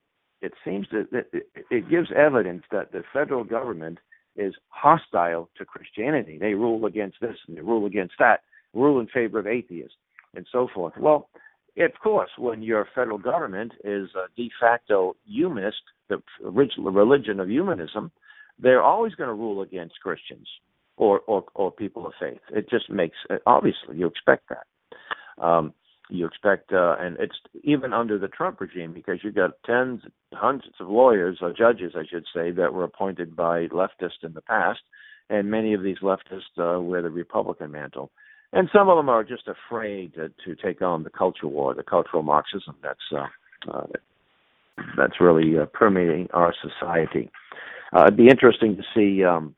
It 0.41 0.53
seems 0.65 0.87
that 0.93 1.27
it 1.71 1.91
gives 1.91 2.09
evidence 2.15 2.63
that 2.71 2.93
the 2.93 3.03
federal 3.13 3.43
government 3.43 3.99
is 4.37 4.55
hostile 4.69 5.49
to 5.59 5.65
Christianity. 5.65 6.39
They 6.39 6.55
rule 6.55 6.87
against 6.87 7.17
this 7.21 7.37
and 7.49 7.57
they 7.57 7.63
rule 7.63 7.87
against 7.87 8.15
that, 8.21 8.43
rule 8.73 9.01
in 9.01 9.09
favor 9.09 9.41
of 9.41 9.49
atheists, 9.49 9.97
and 10.35 10.47
so 10.53 10.69
forth. 10.73 10.93
Well, 10.97 11.29
of 11.77 11.93
course, 12.01 12.31
when 12.39 12.63
your 12.63 12.87
federal 12.95 13.19
government 13.19 13.73
is 13.83 14.11
a 14.15 14.29
de 14.37 14.51
facto 14.61 15.17
humanist, 15.27 15.83
the 16.09 16.23
original 16.45 16.93
religion 16.93 17.41
of 17.41 17.49
humanism, 17.49 18.13
they're 18.61 18.83
always 18.83 19.15
going 19.15 19.29
to 19.29 19.35
rule 19.35 19.63
against 19.63 20.01
Christians 20.01 20.47
or, 20.97 21.21
or, 21.27 21.45
or 21.55 21.71
people 21.71 22.07
of 22.07 22.13
faith. 22.19 22.41
It 22.51 22.69
just 22.71 22.91
makes 22.91 23.17
obviously 23.47 23.97
you 23.97 24.07
expect 24.07 24.49
that. 24.49 25.45
Um, 25.45 25.75
you 26.09 26.27
expect, 26.27 26.73
uh, 26.73 26.97
and 27.01 27.17
it's 27.19 27.35
even 27.65 27.93
under 27.93 28.19
the 28.19 28.29
Trump 28.29 28.61
regime 28.61 28.93
because 28.93 29.19
you've 29.23 29.35
got 29.35 29.63
tens, 29.65 30.03
hundreds 30.33 30.75
of 30.79 30.89
lawyers 30.89 31.39
or 31.41 31.53
judges, 31.53 31.93
I 31.97 32.05
should 32.09 32.27
say, 32.35 32.53
that 32.53 32.73
were 32.73 32.85
appointed 32.85 33.35
by 33.35 33.67
leftists 33.67 34.23
in 34.23 34.33
the 34.35 34.41
past, 34.41 34.81
and 35.29 35.51
many 35.51 35.75
of 35.75 35.83
these 35.83 35.99
leftists 35.99 36.57
uh, 36.59 36.81
wear 36.81 37.03
the 37.03 37.11
Republican 37.11 37.73
mantle, 37.73 38.11
and 38.53 38.69
some 38.73 38.89
of 38.89 38.97
them 38.97 39.09
are 39.09 39.25
just 39.25 39.49
afraid 39.49 40.15
to, 40.15 40.29
to 40.45 40.55
take 40.55 40.81
on 40.81 41.03
the 41.03 41.11
culture 41.11 41.49
war, 41.49 41.75
the 41.75 41.83
cultural 41.83 42.23
Marxism 42.23 42.77
that's 42.83 43.01
uh, 43.13 43.27
uh, 43.71 43.87
that's 44.97 45.21
really 45.21 45.59
uh, 45.59 45.67
permeating 45.67 46.29
our 46.33 46.55
society. 46.63 47.31
Uh, 47.93 48.03
it'd 48.03 48.17
be 48.17 48.29
interesting 48.29 48.77
to 48.77 48.83
see. 48.95 49.25
Um, 49.25 49.55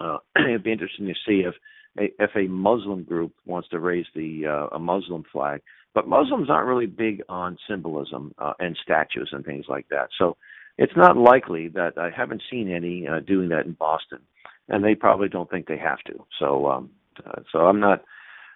uh, 0.00 0.18
it'd 0.38 0.62
be 0.62 0.72
interesting 0.72 1.06
to 1.06 1.14
see 1.26 1.44
if 1.46 1.54
if 1.96 2.30
a 2.34 2.48
Muslim 2.48 3.04
group 3.04 3.32
wants 3.46 3.68
to 3.68 3.78
raise 3.78 4.06
the 4.14 4.46
uh, 4.46 4.76
a 4.76 4.78
Muslim 4.78 5.24
flag, 5.30 5.62
but 5.94 6.08
Muslims 6.08 6.50
aren't 6.50 6.66
really 6.66 6.86
big 6.86 7.22
on 7.28 7.56
symbolism 7.68 8.34
uh, 8.38 8.52
and 8.58 8.76
statues 8.82 9.28
and 9.32 9.44
things 9.44 9.66
like 9.68 9.86
that. 9.90 10.08
So 10.18 10.36
it's 10.76 10.96
not 10.96 11.16
likely 11.16 11.68
that 11.68 11.96
I 11.96 12.10
haven't 12.10 12.42
seen 12.50 12.68
any 12.68 13.06
uh, 13.06 13.20
doing 13.20 13.48
that 13.50 13.66
in 13.66 13.72
Boston, 13.74 14.18
and 14.68 14.82
they 14.82 14.96
probably 14.96 15.28
don't 15.28 15.48
think 15.48 15.68
they 15.68 15.78
have 15.78 16.00
to. 16.06 16.24
So 16.40 16.68
um, 16.68 16.90
uh, 17.24 17.42
so 17.52 17.60
I'm 17.60 17.80
not 17.80 18.02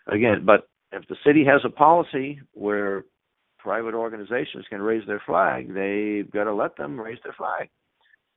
again, 0.08 0.44
but 0.44 0.68
if 0.90 1.06
the 1.08 1.16
city 1.24 1.44
has 1.44 1.60
a 1.64 1.70
policy 1.70 2.40
where 2.54 3.04
private 3.58 3.94
organizations 3.94 4.64
can 4.68 4.80
raise 4.82 5.06
their 5.06 5.22
flag, 5.24 5.72
they've 5.74 6.30
got 6.30 6.44
to 6.44 6.54
let 6.54 6.76
them 6.76 6.98
raise 6.98 7.18
their 7.22 7.34
flag 7.34 7.68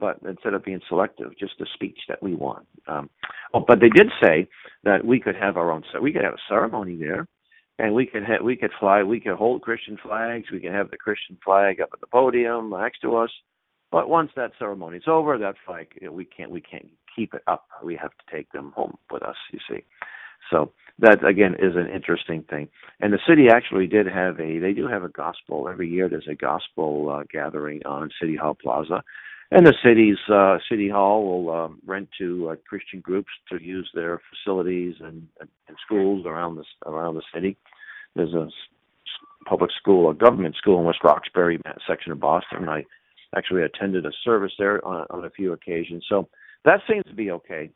but 0.02 0.18
instead 0.28 0.56
of 0.56 0.66
being 0.66 0.82
selective, 0.90 1.38
just 1.38 1.54
the 1.60 1.68
speech 1.76 2.00
that 2.10 2.22
we 2.22 2.34
want. 2.34 2.66
Um, 2.88 3.10
oh, 3.54 3.64
but 3.66 3.80
they 3.80 3.90
did 3.90 4.08
say 4.22 4.50
that 4.84 5.06
we 5.06 5.20
could 5.20 5.36
have 5.36 5.56
our 5.56 5.72
own. 5.72 5.84
We 6.02 6.12
could 6.12 6.24
have 6.24 6.34
a 6.34 6.48
ceremony 6.50 6.98
there, 6.98 7.28
and 7.78 7.94
we 7.94 8.08
could 8.08 8.24
have, 8.26 8.42
we 8.44 8.58
could 8.58 8.72
fly. 8.80 9.04
We 9.04 9.20
could 9.20 9.36
hold 9.36 9.62
Christian 9.62 9.98
flags. 10.02 10.46
We 10.52 10.60
could 10.60 10.74
have 10.74 10.90
the 10.90 10.98
Christian 10.98 11.38
flag 11.46 11.80
up 11.80 11.90
at 11.94 12.02
the 12.02 12.08
podium 12.08 12.72
next 12.72 13.00
to 13.02 13.16
us. 13.16 13.30
But 13.92 14.10
once 14.10 14.32
that 14.36 14.54
ceremony 14.58 14.98
is 14.98 15.04
over, 15.08 15.38
that 15.38 15.56
flag 15.66 15.88
you 16.02 16.08
know, 16.08 16.14
we 16.14 16.26
can't 16.26 16.50
we 16.50 16.62
can't 16.62 16.88
keep 17.16 17.36
it 17.36 17.44
up. 17.46 17.68
We 17.84 17.96
have 17.96 18.12
to 18.12 18.36
take 18.36 18.52
them 18.52 18.74
home 18.76 18.98
with 19.12 19.22
us. 19.22 19.36
You 19.52 19.60
see, 19.70 19.84
so 20.50 20.72
that 20.98 21.24
again 21.24 21.54
is 21.60 21.76
an 21.76 21.90
interesting 21.94 22.44
thing. 22.50 22.70
And 23.02 23.14
the 23.14 23.20
city 23.28 23.50
actually 23.52 23.86
did 23.86 24.08
have 24.08 24.40
a 24.40 24.58
they 24.58 24.74
do 24.74 24.88
have 24.88 25.04
a 25.04 25.10
gospel 25.10 25.70
every 25.70 25.90
year. 25.90 26.10
There's 26.10 26.28
a 26.28 26.36
gospel 26.36 27.10
uh, 27.10 27.24
gathering 27.32 27.82
on 27.86 28.10
City 28.20 28.36
Hall 28.36 28.58
Plaza 28.60 29.04
and 29.52 29.68
the 29.68 29.74
city's 29.84 30.18
uh, 30.34 30.58
city 30.70 30.90
hall 30.90 31.26
will 31.26 31.54
um, 31.54 31.80
rent 31.86 32.10
to 32.18 32.50
uh, 32.50 32.56
Christian 32.68 33.02
groups 33.02 33.30
to 33.50 33.62
use 33.62 33.90
their 33.94 34.22
facilities 34.30 34.96
and, 35.02 35.28
and, 35.40 35.50
schools 35.86 36.26
around 36.26 36.56
the 36.56 36.64
around 36.86 37.16
the 37.16 37.22
city. 37.34 37.58
There's 38.16 38.34
a 38.34 38.50
public 39.46 39.72
school, 39.78 40.10
a 40.10 40.14
government 40.14 40.56
school 40.56 40.80
in 40.80 40.86
West 40.86 41.00
Roxbury 41.04 41.60
section 41.88 42.12
of 42.12 42.20
Boston. 42.20 42.70
I 42.70 42.86
actually 43.36 43.64
attended 43.64 44.06
a 44.06 44.12
service 44.24 44.52
there 44.58 44.86
on, 44.86 45.06
on 45.10 45.26
a 45.26 45.30
few 45.30 45.54
occasions, 45.54 46.06
so 46.08 46.30
that 46.66 46.82
seems 46.90 47.06
to 47.06 47.14
be 47.14 47.32
okay. 47.32 47.70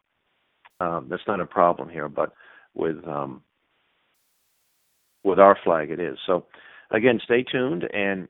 Um, 0.80 1.08
that's 1.10 1.24
not 1.28 1.40
a 1.40 1.46
problem 1.46 1.90
here, 1.90 2.10
but 2.10 2.34
with 2.74 3.06
um, 3.08 3.42
with 5.24 5.40
our 5.40 5.58
flag. 5.64 5.92
It 5.92 6.00
is 6.00 6.18
so. 6.26 6.46
Again, 6.92 7.20
stay 7.24 7.44
tuned, 7.44 7.84
and 7.94 8.28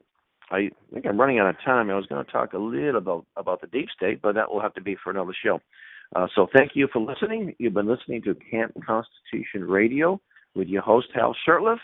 I 0.55 0.69
think 0.93 1.05
I'm 1.05 1.19
running 1.19 1.39
out 1.39 1.49
of 1.49 1.55
time. 1.65 1.89
I 1.89 1.95
was 1.95 2.05
going 2.05 2.23
to 2.23 2.31
talk 2.31 2.53
a 2.53 2.57
little 2.57 2.95
about 2.95 3.25
about 3.35 3.59
the 3.59 3.67
deep 3.67 3.89
state, 3.95 4.21
but 4.21 4.35
that 4.35 4.49
will 4.49 4.61
have 4.61 4.73
to 4.75 4.81
be 4.81 4.95
for 5.03 5.09
another 5.09 5.35
show. 5.43 5.59
Uh, 6.15 6.27
so 6.33 6.47
thank 6.55 6.71
you 6.75 6.87
for 6.93 7.01
listening. 7.01 7.53
You've 7.59 7.73
been 7.73 7.87
listening 7.87 8.21
to 8.23 8.35
Camp 8.49 8.73
Constitution 8.85 9.67
Radio 9.67 10.21
with 10.55 10.69
your 10.69 10.81
host 10.81 11.07
Hal 11.13 11.35
Shurtleff, 11.45 11.79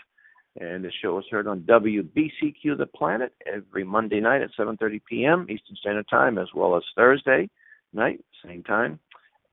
and 0.58 0.82
the 0.82 0.90
show 1.02 1.18
is 1.18 1.24
heard 1.30 1.46
on 1.46 1.60
WBCQ 1.60 2.78
The 2.78 2.86
Planet 2.86 3.34
every 3.52 3.84
Monday 3.84 4.20
night 4.20 4.40
at 4.40 4.50
7:30 4.58 5.00
p.m. 5.06 5.46
Eastern 5.50 5.76
Standard 5.76 6.06
Time, 6.08 6.38
as 6.38 6.48
well 6.54 6.74
as 6.74 6.82
Thursday 6.96 7.50
night, 7.92 8.24
same 8.42 8.62
time. 8.62 8.98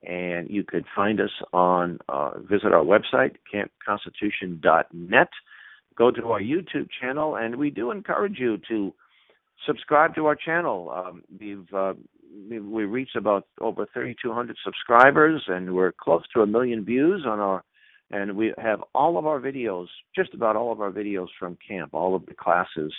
And 0.08 0.50
you 0.50 0.64
could 0.64 0.86
find 0.96 1.20
us 1.20 1.32
on 1.52 2.00
uh, 2.08 2.40
visit 2.40 2.72
our 2.72 2.86
website 2.86 3.36
campconstitution.net. 3.54 5.30
Go 5.98 6.12
to 6.12 6.28
our 6.28 6.40
YouTube 6.40 6.88
channel, 7.02 7.36
and 7.36 7.58
we 7.58 7.70
do 7.70 7.92
encourage 7.92 8.40
you 8.40 8.58
to 8.70 8.94
subscribe 9.66 10.16
to 10.16 10.26
our 10.26 10.36
channel. 10.36 10.92
Um, 10.96 11.24
we've 11.40 11.74
uh, 11.74 11.94
we 12.50 12.86
reached 12.86 13.16
about 13.16 13.48
over 13.60 13.88
3,200 13.92 14.56
subscribers, 14.64 15.44
and 15.48 15.74
we're 15.74 15.92
close 15.92 16.24
to 16.34 16.42
a 16.42 16.48
million 16.48 16.86
views 16.86 17.26
on 17.28 17.40
our. 17.40 17.64
And 18.12 18.36
we 18.36 18.54
have 18.58 18.84
all 18.96 19.20
of 19.20 19.28
our 19.28 19.40
videos, 19.40 19.86
just 20.16 20.34
about 20.34 20.56
all 20.56 20.72
of 20.72 20.82
our 20.82 20.92
videos 20.92 21.28
from 21.38 21.58
camp, 21.68 21.94
all 21.94 22.16
of 22.16 22.26
the 22.26 22.34
classes, 22.34 22.92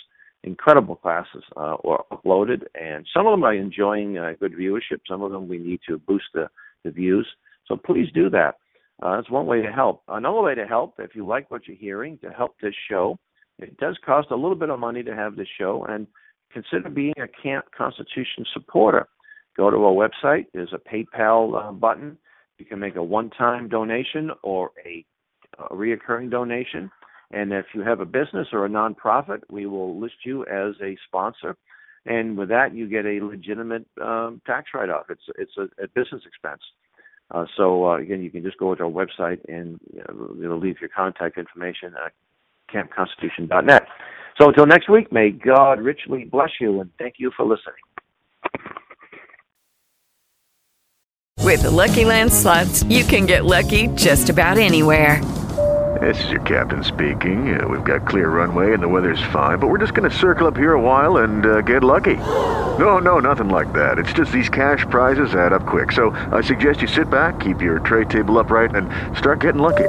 incredible 0.45 0.95
classes, 0.95 1.43
uh, 1.57 1.77
are 1.85 2.05
uploaded, 2.13 2.63
and 2.81 3.05
some 3.13 3.27
of 3.27 3.33
them 3.33 3.43
are 3.43 3.55
enjoying 3.55 4.19
uh, 4.19 4.35
good 4.39 4.53
viewership. 4.53 5.01
Some 5.09 5.23
of 5.23 5.33
them 5.33 5.49
we 5.49 5.59
need 5.59 5.81
to 5.89 5.99
boost 5.99 6.27
the, 6.33 6.49
the 6.85 6.93
views. 6.93 7.27
So 7.67 7.77
please 7.77 8.07
do 8.15 8.31
that. 8.31 8.57
Uh, 9.03 9.17
that's 9.17 9.31
one 9.31 9.47
way 9.47 9.63
to 9.63 9.73
help. 9.73 10.03
Another 10.07 10.43
way 10.43 10.55
to 10.55 10.67
help, 10.67 10.95
if 10.99 11.17
you 11.17 11.27
like 11.27 11.51
what 11.51 11.67
you're 11.67 11.77
hearing, 11.77 12.19
to 12.19 12.31
help 12.31 12.55
this 12.61 12.75
show, 12.89 13.19
it 13.59 13.77
does 13.79 13.99
cost 14.05 14.29
a 14.31 14.37
little 14.37 14.55
bit 14.55 14.71
of 14.71 14.79
money 14.79 15.03
to 15.03 15.15
have 15.15 15.37
this 15.37 15.49
show, 15.59 15.85
and 15.89 16.07
consider 16.53 16.91
being 16.91 17.15
a 17.19 17.29
Camp 17.43 17.67
Constitution 17.77 18.45
supporter 18.53 19.09
go 19.57 19.71
to 19.71 19.77
our 19.77 19.93
website. 19.93 20.47
There's 20.55 20.73
a 20.73 20.79
PayPal 20.79 21.69
uh, 21.69 21.73
button. 21.73 22.17
You 22.59 22.65
can 22.65 22.79
make 22.79 22.97
a 22.97 23.03
one-time 23.03 23.69
donation 23.69 24.31
or 24.43 24.71
a, 24.85 25.05
a 25.59 25.75
reoccurring 25.75 26.31
donation. 26.31 26.91
And 27.33 27.53
if 27.53 27.67
you 27.75 27.83
have 27.83 28.01
a 28.01 28.05
business 28.05 28.49
or 28.53 28.67
a 28.67 28.69
nonprofit, 28.69 29.41
we 29.51 29.67
will 29.67 29.99
list 30.01 30.17
you 30.25 30.45
as 30.47 30.75
a 30.83 30.97
sponsor. 31.07 31.57
And 32.07 32.37
with 32.37 32.49
that, 32.49 32.75
you 32.75 32.89
get 32.89 33.05
a 33.05 33.21
legitimate 33.23 33.87
um, 34.03 34.41
tax 34.47 34.71
write-off. 34.75 35.07
It's 35.11 35.23
it's 35.39 35.53
a, 35.59 35.65
a 35.83 35.89
business 35.89 36.23
expense. 36.27 36.63
Uh, 37.31 37.45
so 37.57 37.87
uh, 37.89 37.99
again, 37.99 38.23
you 38.23 38.31
can 38.31 38.43
just 38.43 38.59
go 38.59 38.75
to 38.75 38.83
our 38.83 38.91
website 38.91 39.39
and 39.49 39.79
you 39.93 40.03
know, 40.09 40.37
it'll 40.43 40.59
leave 40.59 40.81
your 40.81 40.91
contact 40.91 41.39
information 41.39 41.95
at 42.05 42.13
campconstitution.net. 42.75 43.87
So 44.41 44.49
until 44.49 44.65
next 44.65 44.89
week, 44.89 45.13
may 45.13 45.33
God 45.33 45.81
richly 45.81 46.25
bless 46.25 46.53
you 46.61 46.81
and 46.81 46.91
thank 46.99 47.17
you 47.19 47.31
for 47.37 47.45
listening. 47.45 47.75
With 51.41 51.63
the 51.63 51.71
Lucky 51.71 52.07
Land 52.07 52.33
slots, 52.33 52.83
you 52.85 53.05
can 53.05 53.27
get 53.27 53.45
lucky 53.45 53.89
just 53.89 54.31
about 54.31 54.57
anywhere. 54.57 55.23
This 56.01 56.25
is 56.25 56.31
your 56.31 56.41
captain 56.43 56.85
speaking. 56.85 57.61
Uh, 57.61 57.69
we've 57.69 57.85
got 57.85 58.07
clear 58.07 58.31
runway 58.31 58.73
and 58.73 58.83
the 58.83 58.89
weather's 58.89 59.21
fine, 59.31 59.59
but 59.59 59.67
we're 59.67 59.79
just 59.79 59.93
going 59.93 60.09
to 60.09 60.17
circle 60.17 60.47
up 60.47 60.57
here 60.57 60.73
a 60.73 60.81
while 60.81 61.19
and 61.19 61.45
uh, 61.45 61.61
get 61.61 61.85
lucky. 61.85 62.17
No, 62.17 62.99
no, 62.99 63.19
nothing 63.19 63.51
like 63.51 63.73
that. 63.75 63.99
It's 63.99 64.13
just 64.15 64.33
these 64.33 64.49
cash 64.49 64.87
prizes 64.89 65.35
add 65.35 65.53
up 65.53 65.67
quick. 65.67 65.93
So 65.93 66.13
I 66.33 66.41
suggest 66.41 66.81
you 66.81 66.89
sit 66.89 67.11
back, 67.11 67.41
keep 67.41 67.61
your 67.61 67.81
tray 67.81 68.07
table 68.07 68.39
upright, 68.39 68.75
and 68.75 68.89
start 69.19 69.41
getting 69.41 69.61
lucky. 69.61 69.89